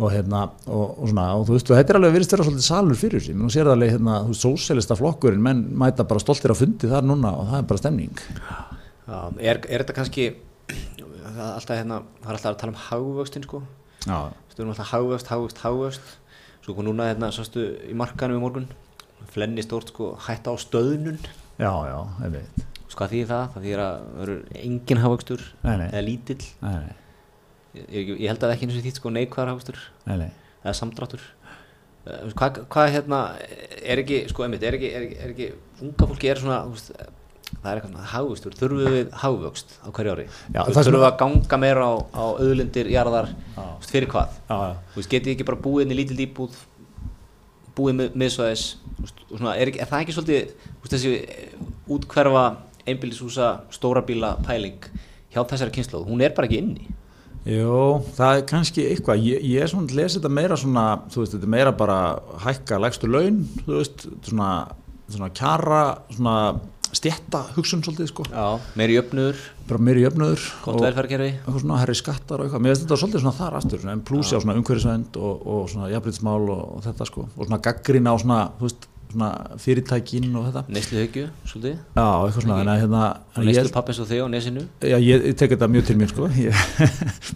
[0.00, 2.66] Og hérna, og, og svona og þú veist, og þetta er alveg virðist vera svolítið
[2.66, 3.36] salur fyrir sig.
[3.36, 6.62] Menn þú sér það alveg, hérna, þú veist, sósélista flokkurinn menn mæta bara stoltir að
[6.62, 8.22] fundi þar núna og það er bara stemning.
[9.10, 9.18] Já,
[9.50, 10.30] er, er þetta kannski
[11.40, 13.62] alltaf hérna, það er alltaf að tala um hagvöxtin sko,
[14.06, 16.16] við erum alltaf hagvöxt, hagvöxt
[16.64, 18.66] svo kom núna hérna, sástu í markanum í morgun?
[19.30, 21.20] Flenni stórt sko, hætta á stöðnun
[21.60, 22.64] já, já, einmitt.
[22.90, 25.02] Sko hvað þýðir það, það þýðir að það eru engin
[25.78, 25.88] nei.
[25.90, 26.40] eða lítill.
[26.64, 26.94] Nei, nei,
[27.76, 29.52] ég, ég, ég held að ekki eins og þýtt sko neikvæðar
[30.24, 30.32] nei.
[30.64, 31.28] eða samdráttur.
[32.08, 33.22] Eh, hvað, hvað hérna
[33.84, 35.48] er ekki, sko einmitt, er ekki, er ekki, er ekki
[35.84, 36.92] unga fólki er svona þú veist,
[37.50, 41.18] það er eitthvað svona hagvöxtur, þurfum við hagvöxt á hverju ári, Já, þurfum við að
[41.20, 44.72] ganga meira á, á auðlindir, jarðar veist, fyrir hvað, Já, já.
[44.94, 46.56] þú veist, getið ekki bara búið inn í lítil íbúð
[47.76, 48.64] búið mið, miðsvæðis
[49.00, 51.52] og svona, er, er það ekki svolítið veist, þessi eh,
[51.90, 52.46] útkverfa
[52.88, 54.88] einbýlishúsa, stóra bíla pæling
[55.30, 56.88] hjá þessari kynnslóð, hún er bara ekki inni?
[57.48, 61.22] Jó, það er kannski eitthvað, ég, ég er svona að lesa þetta meira svona, þú
[61.22, 62.00] veist, þetta er meira bara
[62.44, 64.50] hækka lægstu laun, þú veist, svona,
[65.08, 66.34] svona kjara, svona
[66.90, 69.40] stjætta hugsun svolítið, sko, Já, meiri jöfnuður,
[69.70, 73.24] bara meiri jöfnöður gott velferðkerfi eitthvað svona herri skattar og eitthvað, mér finnst þetta svolítið
[73.24, 76.86] svona þar aftur, svona, en plúsi á svona umhverfisvend og, og svona jafnbrytismál og, og
[76.88, 81.72] þetta, sko, og svona gaggrina á svona, veist, svona fyrirtækin og þetta, neyslu högju, svolítið.
[81.98, 83.00] Já, eitthvað svona, en hérna,
[83.42, 84.62] neyslu pappins og þig á nesinu?
[84.86, 86.28] Já, ég, ég tek þetta mjög til mér sko.
[86.44, 86.60] Ég-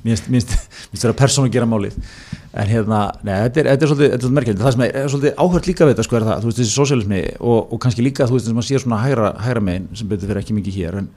[0.05, 0.45] Mér finnst- mér
[0.93, 1.97] finnst vera persónu að gera málið.
[2.55, 5.11] En hérna, nei, þetta þetta er svolítið, þetta er svolítið merkjöld Það sem er, er
[5.11, 8.05] svolítið áhört líka við þetta sko er það Þú veist, þessi sósialismi og, og kannski
[8.07, 10.55] líka Þú veist, þess að maður sér svona hægra, hægra megin Sem betur fyrir ekki
[10.61, 11.09] mikið hér En,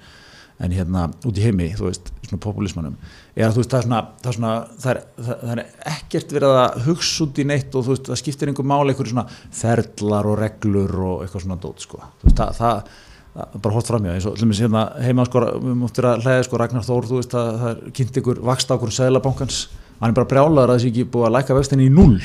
[0.58, 2.95] en hérna, út í heimi, þú veist, svona populismanum
[3.38, 5.91] Er að þú veist, það er svona Það er, svona, það er, það, það er
[5.93, 9.14] ekkert verið að hugsa út í neitt Og þú veist, það skiptir einhver máli Einhverju
[9.14, 9.28] svona
[9.60, 12.01] ferlar og reglur Og eitthvað svona dót, sko.
[12.24, 12.95] Þú veist, það, það
[13.38, 16.58] það bara hótt framjá eins og dæmis hérna heima sko, við múttum að hlæða sko
[16.58, 19.60] Ragnar Þór þú veist að það er kynnt ykkur vaksta okkur sæðlabankans,
[19.99, 22.18] hann er bara brjálaður að þessi ekki búið að læka vextinni í null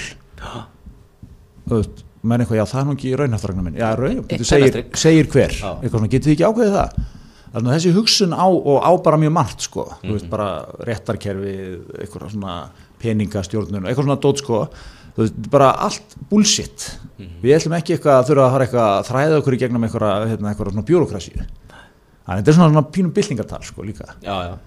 [1.66, 3.80] þú veist, menn eitthvað, já það er nú ekki raunhæftaragnar minn.
[3.80, 5.56] Já, raun, Eitt segir, segir hver.
[5.58, 7.20] Eitthvað svona, getið þið ekki ákveðið það
[7.52, 10.12] þannig að þessi hugsun á og á bara mjög margt sko, þú Mhm.
[10.16, 10.48] veist bara
[10.88, 11.54] réttarkerfi
[12.00, 12.54] eitthvað svona
[13.02, 14.68] peningastjórnun eitthvað svona dót sko.
[15.12, 16.86] Þú veist, bara allt bullshit.
[17.18, 17.42] Mhm.
[17.42, 20.28] við ætlum ekki eitthvað að þurfa að fara eitthvað að þræða okkur í gegnum eitthvað,
[20.30, 21.42] hérna, eitthvað svona bjórokrasíu.
[21.42, 24.06] Þannig að þetta er svona, svona pínum byltingartal sko líka.
[24.22, 24.58] Já, já,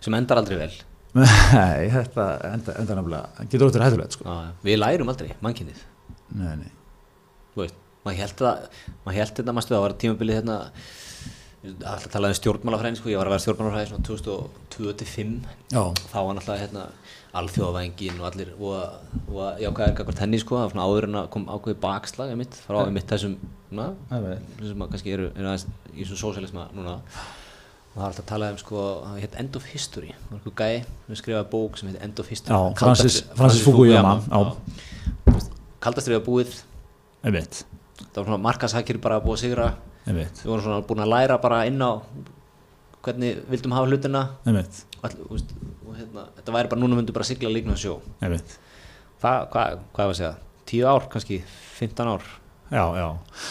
[0.00, 0.72] sem endar aldrei vel.
[1.14, 4.24] Nei, þetta enda, enda nefnilega getur óttur hættulegt sko.
[4.26, 5.80] Já, við lærum aldrei, mannkynnið
[6.34, 6.70] nei, nei.
[7.54, 7.74] þú veist,
[8.04, 8.68] maður held að
[9.06, 10.56] maður held þetta, maður stuða, það var tímabilið hérna
[11.64, 15.36] alltaf talaði um stjórnmálafræðin sko, ég var að vera stjórnmálafræði svona 2025
[15.72, 15.82] Já.
[16.10, 16.82] þá var náttúrulega hérna
[17.40, 18.74] alþjóðavængin og allir og,
[19.32, 22.58] og jákvæðir kakvart henni sko, það var svona áður en að kom ákveði bakslag einmitt,
[22.66, 23.38] frá einmitt þessum
[23.74, 26.98] na, sem að kannski eru, eru aðeins í svo sósialisma núna.
[27.94, 30.08] Og það var alltaf að tala um sko, það heit End of History.
[30.14, 32.54] Það var eitthvað gæi sem skrifaði bók sem heit End of History.
[32.54, 34.16] Já, Francis, Francis Fukuyama.
[34.26, 35.38] Já,
[35.84, 36.56] kaldastrið var búið
[38.14, 39.68] það var svona markashækir bara að sigra
[40.12, 42.04] veit, við vorum svona búin að læra bara inn á
[43.04, 44.22] hvernig vildum hafa hlutina.
[45.04, 47.98] All, veist, og hérna, þetta væri bara núna myndu bara sigla líkna sjó.
[48.20, 48.56] Ég veit.
[49.24, 50.34] það, hvað, hvað var að segja,
[50.70, 51.40] 10 ár kannski
[51.80, 52.28] 15 ár
[52.72, 53.08] Já, já,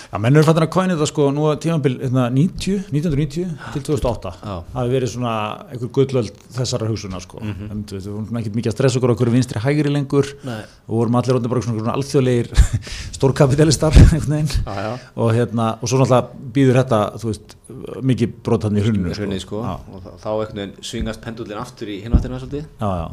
[0.10, 3.84] já, menn eru fattin að kvæna þetta sko, nú að tímanbíl hérna, 90, 1990 til
[3.86, 4.56] 2008 Já.
[4.74, 5.34] hafi verið svona
[5.70, 7.54] einhver gullöld þessara hugsunar sko, mm.
[7.60, 7.84] -hmm.
[7.92, 10.26] við vorum ekkert mikið að stressa okkur okkur vinstri hægri lengur.
[10.44, 10.64] Nei.
[10.88, 12.50] og vorum allir bara svona, alþjóðlegir
[13.18, 14.50] stórkapitalistar einhvern veginn.
[14.66, 14.98] Já, já.
[15.16, 17.56] og hérna, og svo náttúrulega býður þetta, veist,
[18.02, 22.42] mikið brotan í hruninu sko, Já, og þá, einhvern veginn svingast pendullin aftur í hináttina
[22.42, 22.66] svolítið.
[22.82, 23.08] Já, já,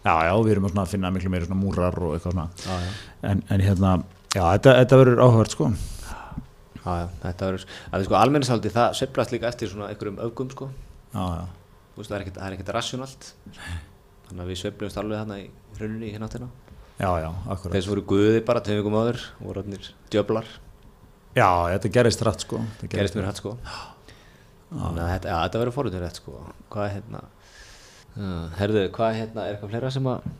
[0.00, 2.48] já, já, við erum að finna miklu meiri svona múrar og eitthvað svona.
[3.22, 5.70] En, en hérna, já, þetta, þetta verður áhugavert sko.
[6.82, 10.50] Já, já, þetta verður, að því sko almennisaldi það sveiflast líka eftir svona einhverjum öfgum
[10.54, 10.68] sko,
[11.12, 11.44] Já, já,
[11.92, 13.30] þú veist það er ekkert, það er ekkert rassjónalt.
[14.26, 16.48] Þannig að við sveiflumst alveg þarna í hruninu í hináttina
[17.02, 17.76] já, já, akkurat.
[17.76, 20.48] Sem voru guði bara tveim vikum áður voru orðnir djöflar.
[21.36, 22.60] Já, þetta gerist rætt sko.
[22.80, 23.54] Þetta gerist mér hætt sko.
[24.72, 26.38] Þannig að þetta verður fórhundur rétt sko.
[26.72, 27.22] Hvað er hérna
[28.16, 30.30] uh, herðu, hvað er hérna, er eitthvað fleira sem að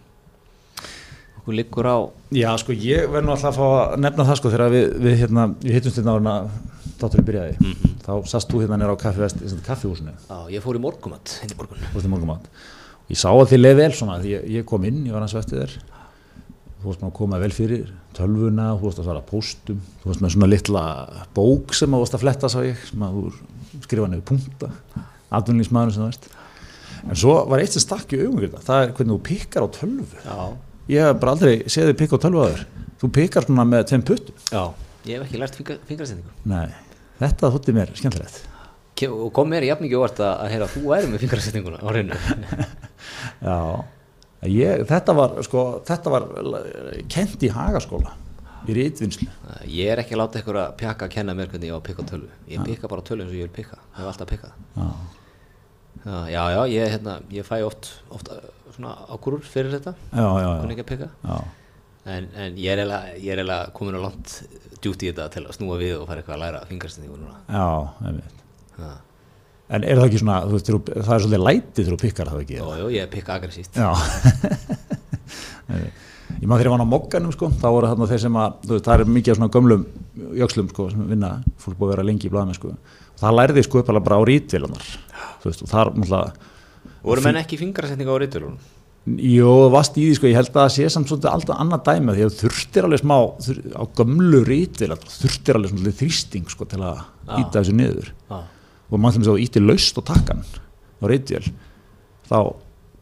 [1.43, 1.97] okkur liggur á.
[2.33, 5.17] Já, sko, ég verð nú alltaf að fá að nefna það sko þegar við, við
[5.23, 6.35] hérna, við hittumst hérna ára
[7.03, 7.95] þátturinn byrjaði, Mhm.
[8.07, 11.79] þá sast þú hérna nýra á kaffivest, kaffihúsinu, á, ég fór í morgumat henni morgun.
[11.91, 14.65] Þú veist í morgumat og ég sá að þið leið vel svona, því ég, ég
[14.65, 15.75] kom inn, ég var hans eftir þér.
[16.83, 20.23] Þú veist maður að koma vel fyrir tölvuna, þú veist að svara póstum þú veist
[20.23, 20.85] með svona litla
[21.35, 23.33] bók sem þú veist að fletta sá ég, sem að þú
[23.83, 24.71] skrifa nefnir punta,
[25.33, 26.29] atvinnlýsmaður sem þú veist
[27.03, 30.07] en svo var eitt sem stakk í augum það er hvernig þú pikkar á tölvu.
[30.23, 30.53] Já,
[30.91, 32.65] ég hef bara aldrei séð þig pikka á tölvu aður
[33.03, 34.41] þú pikkar svona með tveim puttum.
[34.53, 34.63] Já,
[35.09, 36.35] ég hef ekki lært fingra, fingrasendingu.
[36.53, 36.69] Nei,
[37.19, 38.41] þetta þótti mér skemmtilegt.
[38.99, 41.81] Ke- og kom mér í jafningi óvart að, að heyra að þú væri með fingrasendinguna
[41.83, 42.19] á hreinu.
[43.49, 43.57] Já,
[44.53, 46.29] ég, þetta var sko, þetta var
[47.11, 48.15] kent í hagaskóla
[48.63, 49.27] í rítvinnslu
[49.67, 51.87] ég er ekki að láta ykkur að pjaka að kenna mér hvernig ég á að
[51.89, 52.31] pikka tölvu.
[52.47, 53.81] Ég pikka bara tölvu eins og ég vil pikka.
[53.97, 55.22] Ég hef alltaf pikkað
[56.05, 58.41] já, já, já, já ég, hérna, ég fæ oft, oft uh,
[59.15, 61.41] ákúrur fyrir þetta já, já, já, hvernig ekki að já.
[62.03, 64.33] En, en ég er eiginlega- ég er komin á langt
[64.83, 67.37] djúti í þetta til að snúa við og fara eitthvað að læra fingarsendingu núna.
[67.47, 67.67] já
[68.09, 68.41] einmitt.
[68.79, 68.91] Já,
[69.77, 72.57] en er það ekki svona, veist, það er svolítið lætið þegar þú pikkar það ekki
[72.59, 73.79] Jó, jó, ég pikka aggressíft.
[73.79, 73.91] Já
[76.43, 78.73] Ég maður þegar ég var á mokkanum sko, þá voru þarna þeir sem að, þú
[78.75, 79.83] veist, það er mikið af svona gömlum
[80.41, 81.31] jökslum sko, sem vinna,
[81.63, 82.73] fólk búið að vera lengi í blaðum sko.
[83.23, 84.23] Það lærði sko upp alveg bara á
[85.43, 86.51] veist, og þar náttúrulega,
[87.03, 88.59] Voru menn ekki fingarsendingu á ríturlunum?
[89.03, 92.13] Jó, vast í því sko, ég held að það sé samt svolítið alltaf annað dæmi
[92.15, 96.79] því að þurftir alveg smá þur, á gömlu rítvélar, þurftir alveg svona þrýsting sko til
[96.79, 97.33] að Já.
[97.41, 98.37] íta þessu niður Já.
[98.39, 101.51] og mann sem þú íti laust og takkan á rítvél,
[102.31, 102.39] þá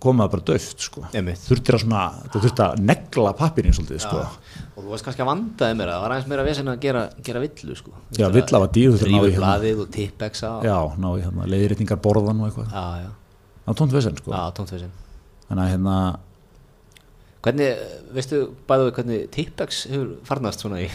[0.00, 1.02] kom það bara döft sko.
[1.12, 4.22] Þurftir að svona, þú þurftir að negla pappirinn svolítið sko.
[4.76, 7.02] Og þú varst kannski að vandaði mér að það var aðeins meira vesen að gera,
[7.26, 7.92] gera villu, sko.
[8.16, 9.44] Já, villa var að í Rífið hérna.
[9.44, 10.52] blaðið og tippexa.
[11.26, 12.72] hérna, leiðréttingar borðan og eitthvað.
[12.72, 13.10] Já, já,
[13.60, 14.32] Það var tónt vesen sko.
[14.34, 14.92] já, tónt vesen.
[15.50, 15.96] Þannig að hérna,
[17.40, 17.78] Hvernig,
[18.12, 18.38] veistu,
[18.68, 20.88] bæðu við hvernig tippex hefur farnast svona í?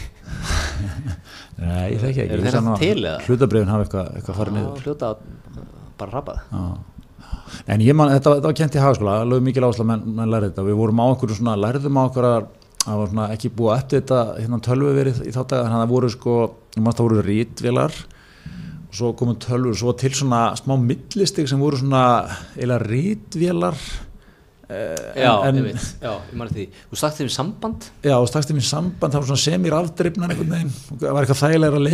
[1.58, 2.36] nei, ég þekki ekki.
[2.38, 3.16] Nú ennþá til, eða?
[3.26, 4.84] Hlutabrifin hafa eitthvað, eitthvað farið niður.
[4.84, 5.16] hljóta að
[5.98, 6.38] bara rappað.
[6.52, 6.62] Já.
[7.66, 10.50] En ég man, þetta, þetta var kent í hagaskóla, lögum mikil að menn, menn lærið
[10.52, 10.66] þetta.
[10.68, 12.48] Við vorum á okkur svona, lærðum á að
[12.86, 15.82] það var svona ekki búið eftir þetta hérna tölvu verið í þá dag, þannig að
[15.84, 16.36] það voru sko,
[16.76, 17.96] ég það voru rítvélar
[18.86, 22.02] og svo komu tölvur, svo var til svona smá millistig sem voru svona
[22.56, 23.80] eila rítvélar
[24.66, 26.64] Já, en- einmitt, já, ég manni því.
[26.90, 27.84] Þú sagt þeim samband?
[28.02, 29.76] Já, og stakst þeim í samband, það var svona semir
[30.90, 31.84] og það var eitthvað þægilega að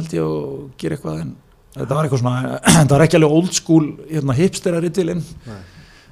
[0.00, 1.30] held ég og gera eitthvað en
[1.76, 5.60] þetta var eitthvað svona, þetta var ekki alveg old school hérna, hipstera rítilinn Nei.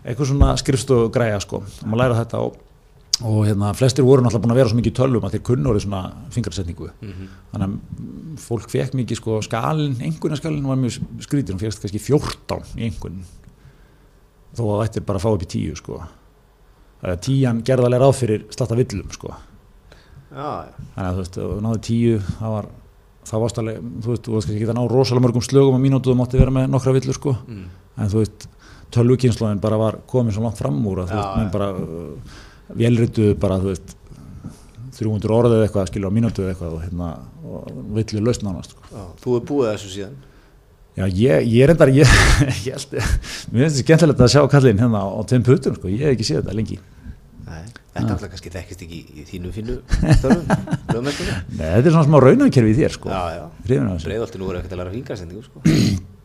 [0.05, 2.63] eitthvað svona skrifstofu græja sko, og maður læra þetta og
[3.25, 5.85] og hérna, flestir voru náttúrulega búin að vera svo mikið tölvum að þeir kunnu orðið
[5.87, 6.01] svona
[6.35, 11.81] fingarsetningu þannig að mm, fólk fekk mikið sko skalin, engunaskalin var mjög skrítið, hún fekst
[11.81, 13.23] kannski 14 í engun
[14.57, 16.01] þó að þetta er bara að fá upp í 10 sko.
[17.03, 19.35] Það er tíjan gerðarlega ráð fyrir slatta villum sko.
[20.33, 20.49] Já,
[20.97, 22.71] þannig að þú veist, náðu 10 það var,
[23.27, 26.13] það varst alveg þú veist, þú kannski ekki að ná rosalega mörgum slögum á mínútu
[26.13, 27.65] þú mátti vera með nokkra villur sko Mm.
[27.99, 28.49] en þú veist,
[28.95, 32.37] tölvukynnslóðin bara var komin svo langt fram úr að þú veist, menn bara uh,
[32.77, 33.97] vélrituðu bara, þú veist
[34.97, 37.09] 300 orðið eitthvað, skilur á mínútu eða eitthvað og hérna,
[37.45, 37.67] og
[37.99, 38.87] villu lausn nánast sko.
[38.89, 40.15] Já, þú hefur búið þessu síðan
[40.97, 42.09] Já, ég, ég er endar, ég,
[42.65, 42.95] ég held,
[43.53, 46.25] mér finnst þetta skemmtilegt að sjá kallinn hérna á tveim putum, sko, ég hef ekki
[46.31, 46.79] séð þetta lengi.
[47.45, 47.67] Nei,
[47.97, 49.77] þetta alltaf kannski þekkist ekki í, í þínu fínu
[50.19, 50.45] störfum,
[50.95, 51.39] lögmentunum.
[51.53, 53.13] Nei, þetta er svona smá raunarkerfi í þér, sko.
[53.13, 53.45] Já, já.
[54.07, 55.59] Breiðolti nú er ekkert að læra fingarsendingu, sko.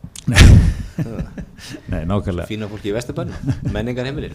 [1.92, 2.46] Nei, nákvæmlega.
[2.50, 4.34] Fína fólki í Vesturbænum, menningar heimilin.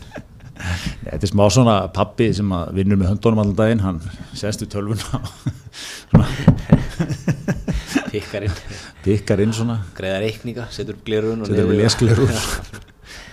[0.58, 4.00] Nei, þetta er smá svona pappi sem að vinnur með höndunum allan daginn, hann
[4.38, 5.28] sest við tölvuna og
[6.10, 6.28] svona
[8.08, 8.54] Pikkarinn,
[9.04, 12.32] pikkar inn svona, greiða reikninga, setur upp glerun og setur við lesklerur.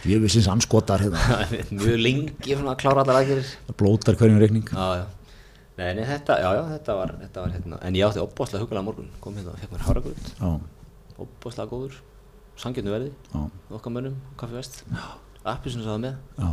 [0.05, 1.21] Ég við sinns anskotar hérna,
[1.79, 3.53] Mjög lengi að klára allar aðgerir.
[3.81, 4.69] blótar hverjum reikning.
[4.69, 5.05] Já, já.
[5.75, 8.87] Nei, nei, þetta, já, já, þetta var, þetta var hérna, en ég átti opbáslega hugulega
[8.87, 10.51] morgun, kom hérna og fekk mér háragröð, Já,
[11.25, 11.97] opbáslega góður,
[12.63, 13.09] sangjötnu verði,
[13.75, 14.85] okkar mönnum, kaffi vest,
[15.43, 16.51] appi sem það með já.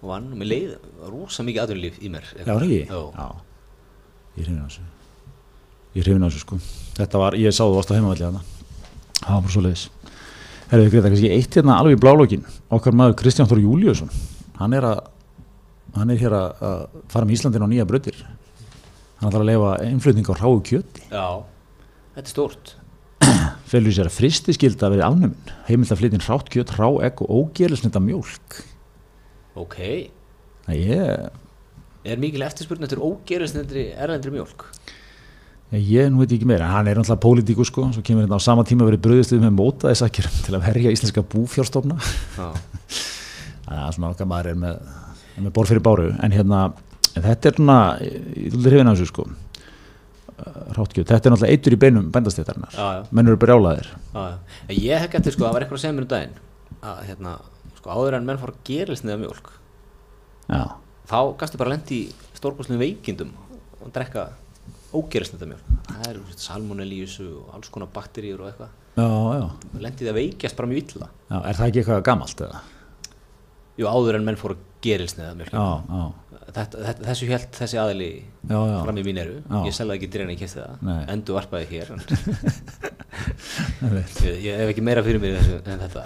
[0.00, 0.72] og vann mér leið
[1.12, 2.26] rosa mikið aðunlíf í mér.
[2.42, 3.28] Já.
[4.34, 4.88] Ég hrifin á þessu.
[5.94, 6.58] Ég hrifin á þessu, sko.
[6.98, 8.32] Þetta var, ég sá þú varst á heimavalli.
[9.18, 9.86] Það var bara svo leiðis.
[10.68, 12.42] Herðu, Greta, kannski eitt hérna alveg í blálókin.
[12.74, 14.10] Okkar maður Kristján Þór Júliusson.
[14.58, 14.98] Hann er að,
[15.96, 16.82] hann er hér að, að
[17.14, 18.18] fara með Íslandin á nýja bröttir.
[19.18, 21.06] Hann ætlar að leifa innflutning á ráu kjöti.
[21.08, 21.28] Já,
[22.18, 22.74] þetta er stórt.
[23.72, 25.54] Felur sér að fristi skilda verið afnuminn.
[25.70, 28.60] Heimild að flytja rátt kjöt, rá egg og ógelisnita mjólk.
[29.58, 29.80] Ok,
[30.68, 31.28] Það ég,
[32.04, 34.66] er mikil eftirspurn eftir ógerisnendri erlendri mjólk?
[35.68, 38.86] Ég veit ekki meira, hann er náttúrulega pólitíku sko, svo kemur hérna á sama tíma
[38.88, 41.98] verið bröðistuð með mótaðisakir til að verja íslenska búfjárstofna.
[42.38, 42.46] Já,
[43.66, 44.78] þannig að svona okkar maður er með,
[45.34, 46.62] er með borð fyrir báru, en hérna
[47.12, 49.28] en þetta er svona, ég vil hrifina þessu sko.
[50.78, 53.00] Ráttgjöð, þetta er náttúrulega eitur í beinum bændastéttarinnar já, já.
[53.10, 53.88] menn eru brjálaðir.
[54.14, 54.74] Já, já.
[54.78, 56.36] Ég hef gætið sko, það var eitthvað að segja mér um daginn
[56.88, 57.32] að hérna,
[57.80, 59.50] sko, áður en menn fór að gerisniða mjólk
[60.48, 60.62] Já,
[61.10, 63.34] þá gastu bara lendi í stórkostlum veikindum
[63.82, 64.28] og drekka
[64.96, 68.70] ógerisniða mjólk það eru salmonellíusu og alls konar bakteríur og eitthvað.
[68.98, 69.08] Já,
[69.38, 69.46] já,
[69.84, 71.08] lendi það veikjast bara mjög illa.
[71.28, 72.62] Já er það ekki eitthvað gamalt eða?
[73.78, 74.64] Jú, áður en menn fór að
[75.52, 76.02] já,
[76.48, 79.36] þetta, þetta, þessu held þessi aðili já, já, fram í mín eru
[79.66, 81.02] ég selði ekki dreina í kæfti það.
[81.14, 81.92] Endur varpaði hér.
[83.78, 86.04] Ég, ég hef ekki meira fyrir mér en þetta.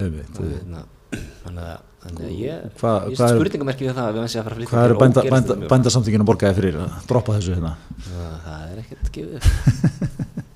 [0.00, 0.36] Einmitt.
[1.44, 4.24] Þannig að- þannig að að ég, Hvað- ég er- spurningamerki við það að við varum
[4.24, 5.70] að fara að flytja Hvað eru bænda, ógerilsneydd bænda, mjólk.
[5.74, 7.72] bændasamtökinu borgaði fyrir að droppa þessu hérna?
[8.06, 9.40] Það það er ekkert gefið.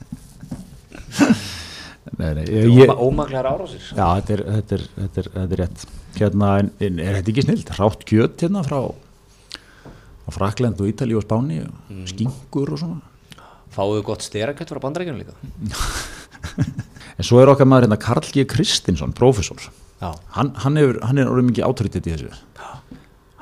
[2.14, 5.54] Nei, nei, ég, ég, Óma- ómaklegar árásir Já, þetta er, þetta er, þetta er, þetta
[5.56, 5.84] er rétt.
[6.14, 7.72] Hérna, en, en er þetta ekki snilt?
[7.78, 8.78] Rátt kjöt hérna frá,
[10.34, 11.58] Frakland og Ítalíu og Spáni
[11.90, 12.04] Mm.
[12.08, 13.00] skingur og svona.
[13.74, 15.34] Fáðu gott styrakött frá bandarækjunum líka
[17.18, 18.44] En svo er okkar maður hérna Karl G.
[18.46, 19.66] Kristinsson, prófessor.
[20.00, 22.32] Hann, hann, hefur, hann er orðið mikið autoritet í þessu.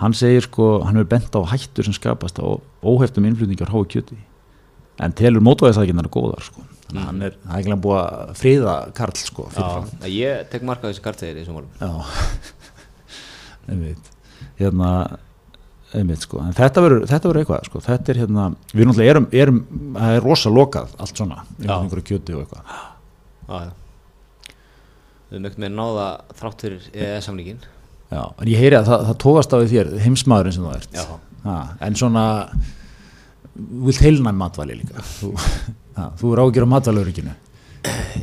[0.03, 2.47] Hann segir sko, hann hefur bent á hættur sem skapast á
[2.83, 4.19] óheftum innflutningar háu kjöti.
[5.03, 6.65] En telur mótvæðisækjarnar góðar sko.
[6.93, 9.49] Þannig að hann er, það er alveg búið að friða Karl sko.
[9.57, 11.91] já ég tek marka þessi kartegir í þessum málum Já,
[14.61, 14.91] hérna,
[15.97, 17.07] einmitt sko, en þetta verður,
[17.41, 19.63] eitthvað sko, þetta er hérna, við náttúrulega erum, erum,
[19.97, 22.77] það er rosa lokað allt svona, einhverju kjöti og eitthvað.
[23.49, 23.71] Já, já
[25.33, 26.07] Við höfum ekkert með náða
[26.37, 27.63] þrátt fyrir EES-samningin
[28.13, 30.99] Já, en ég heyri að það, það tókast á því þér, heimsmaðurinn sem þú ert.
[31.47, 31.55] Ha,
[31.87, 32.25] en svona,
[33.57, 35.31] vilt heilnæm matvæli líka, þú,
[35.97, 37.33] ha, þú er ágjör á matvælaurikinu.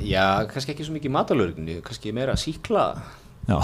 [0.06, 2.84] Já, kannski ekki svo mikið matalörgni kannski meira síkla
[3.50, 3.58] Já,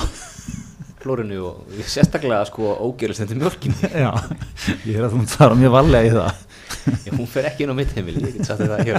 [1.05, 4.09] flórinu og sérstaklega sko ógerist þetta mjölkinni já,
[4.89, 6.41] ég er að þú fara mjög varlega í það.
[7.05, 8.97] Já, hún fer ekki inn á mitt heimili, ég get sagt þetta hér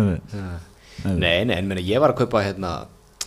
[0.00, 0.34] Einmitt,
[1.04, 2.72] Nei, nei, en meni, ég var að kaupa hérna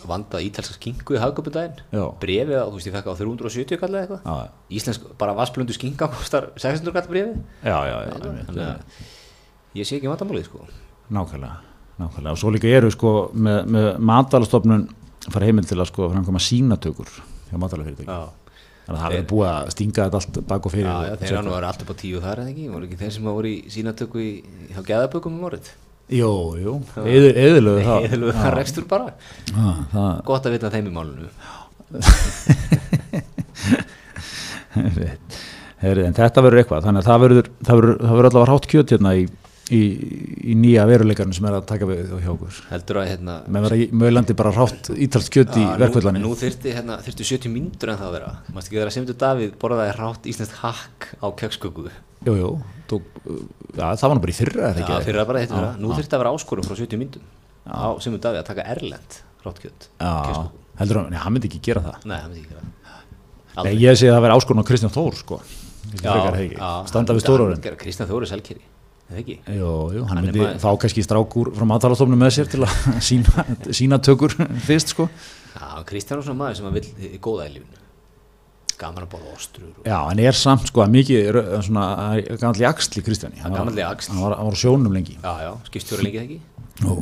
[0.04, 2.04] vandað ítalska skingu í hagköpudaginn Já.
[2.20, 4.50] Brefið, á, þú veist, ég fekk á 370 kallið eitthvað.
[4.78, 9.96] Íslensk, bara vassblöndu skinga kostar 600 kall brefið já, já, já, Þannig að ég sé
[9.98, 10.66] ekki vandamálið sko.
[11.14, 11.56] Nákvæmlega,
[12.02, 12.34] nákvæmlega.
[12.36, 14.84] Og svo líka eru sko með, með matalastofnun
[15.32, 17.08] fara heimil til að sko framkvæma sínatökur
[17.48, 18.28] hjá matalafyrirtæki Já,
[18.84, 21.24] þannig að það er búið að stinga þetta allt bak og fyrir já, já þeir
[21.30, 22.66] setja- hann var alltaf á tíu þar eða ekki?
[22.74, 24.30] Voru ekki þeir sem voru í sínatöku í,
[24.74, 25.70] hjá geðabökum um orðið
[26.12, 26.30] Jú,
[26.60, 28.06] jú, eðurlegu það.
[28.12, 29.14] Eðlu það rekstur bara.
[29.48, 31.28] Já, það Gott að vita þeim í málunu
[35.84, 39.10] Heyri, en þetta verður eitthvað þannig að það verður, verður, verður allavega rátt kjöt hérna
[39.18, 39.24] í,
[39.74, 39.80] í,
[40.50, 42.60] í nýja veruleikarnir sem er að taka við hjá okkur.
[42.72, 46.94] Heldur að hérna mögulandi bara rátt ítalst kjöt í Já, verkvöldanir Nú, nú þyrfti, hérna,
[47.04, 48.30] þyrfti 70 mínútur en það að vera.
[48.56, 51.94] Mást ekki vera að Semdur Davíð borðaði rátt íslenskt hakk á kjöksköku Já,
[52.24, 52.50] jú, jú,
[52.90, 53.04] tók,
[53.76, 54.98] já, það var nú bara í fyrra eða ekki?
[55.08, 57.24] Fyrir að bara Já, vera Nú þyrfti að vera áskorum frá 70 mínútum
[57.64, 60.12] á Semdur Davíð að taka erlend ráttkjöt já,
[60.80, 62.06] heldur hann, hann myndi ekki gera það.
[62.08, 65.18] Nei, það myndi ekki vera Nei, ég segi að það verði áskorun á Kristján Þór
[65.20, 65.36] sko.
[66.00, 66.56] Það ekki.
[66.90, 68.64] standa við stórórin Kristján Þóri Selkeri,
[69.12, 69.36] eða ekki?
[69.54, 72.64] Jú, jú, hann, Hann er myndi maður- fá kannski strákur frá matalastofnum með sér til
[72.66, 72.74] að
[73.08, 74.34] sína, sína tökur
[74.66, 75.06] fyrst sko.
[75.54, 77.83] Já, Kristján er svona maður sem að vill í góða í lífinu
[78.80, 79.82] Gaman að borða ostrur og...
[79.86, 81.84] Já, hann er samt sko að mikið svona,
[82.40, 83.42] gammal í axli Kristjáni.
[83.44, 83.84] Hann í.
[83.84, 85.18] Hann hann var á sjónum lengi.
[85.22, 86.40] Já, já, skipstjóri lengi það ekki?
[86.84, 86.96] Jú,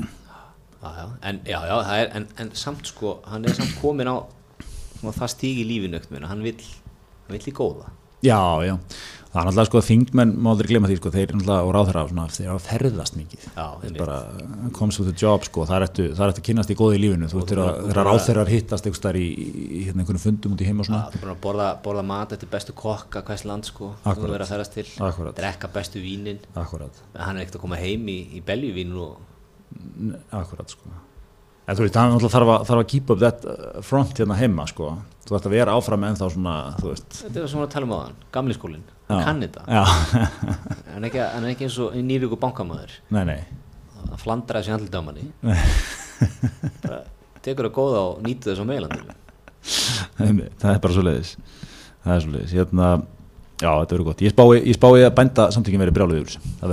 [0.83, 4.19] Já, já, en, já, já, er, en, en samt sko, hann er samt komin á
[5.15, 7.93] það stíg í lífinu ekkert hann vill í góða.
[8.23, 8.75] Já, já
[9.33, 12.01] Það er náttúrulega sko að þingmenn má aldrei glemma því sko, þeir náttúrulega og ráðherra
[12.11, 13.45] svona, þeir eru að ferðast mikið.
[13.57, 14.17] Já, þeir bara
[14.77, 17.31] comes with the job sko, það er eftir, það er að kynast í góði lífinu.
[17.33, 20.83] Þú veist þegar ráðherrar hittast einhvers staðar í, í, hérna einhvern fundum út í heim
[20.85, 21.07] og svona.
[21.15, 24.45] Þú er búin að borða, borða mat eftir bestu kokka hvers land sko, þú verður
[24.45, 24.85] að ferast til.
[25.09, 25.39] Akkúrat.
[25.41, 26.43] drekka bestu vínin.
[26.53, 29.17] Akkurat, en hann er ekkert að koma heim í, í beljuvín og
[30.43, 30.93] akkurat sko
[31.63, 34.19] En þú veist, það er náttúrulega þarf að, þarf að keep up that uh, front
[34.19, 34.91] hérna heima sko.
[35.23, 37.09] Þú ætti að vera áfram en þá svona þú veist.
[37.21, 38.87] Þetta er það sem við erum að tala um á hann, gamli skólinn.
[39.13, 42.39] Hann kann þetta, hann er ekki, hann er ekki eins og nýrjúku
[43.13, 43.43] nei
[44.13, 45.29] að flandra þessi handlita á manni.
[46.83, 47.03] Bara
[47.43, 49.19] tekur það góða og nýtu þess á meilandinu
[50.23, 51.35] Einmitt, það er bara svo leiðis
[52.03, 52.89] það er svo leiðis hérna,
[53.63, 54.25] já þetta verður gott.
[54.27, 56.43] Ég spái, ég spái að bænda samtökin verið þessu.
[56.59, 56.73] Það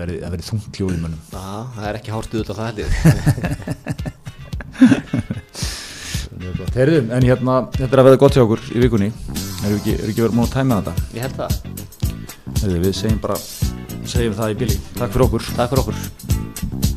[0.00, 1.20] verið þungt hljóð í mönnum.
[1.28, 4.14] Já, það er ekki hárstuð út á það heldur
[6.74, 9.10] Herðum, en hérna þetta er að verða gott hjá okkur í vikunni.
[9.60, 10.94] Erum við ekki, við ekki verið múin að tæma þetta?
[11.16, 11.50] Ég held það,
[12.62, 13.36] Herðu, við segjum bara
[14.10, 15.42] segjum það í bíli takk fyrir okkur.
[15.58, 16.89] Takk fyrir okkur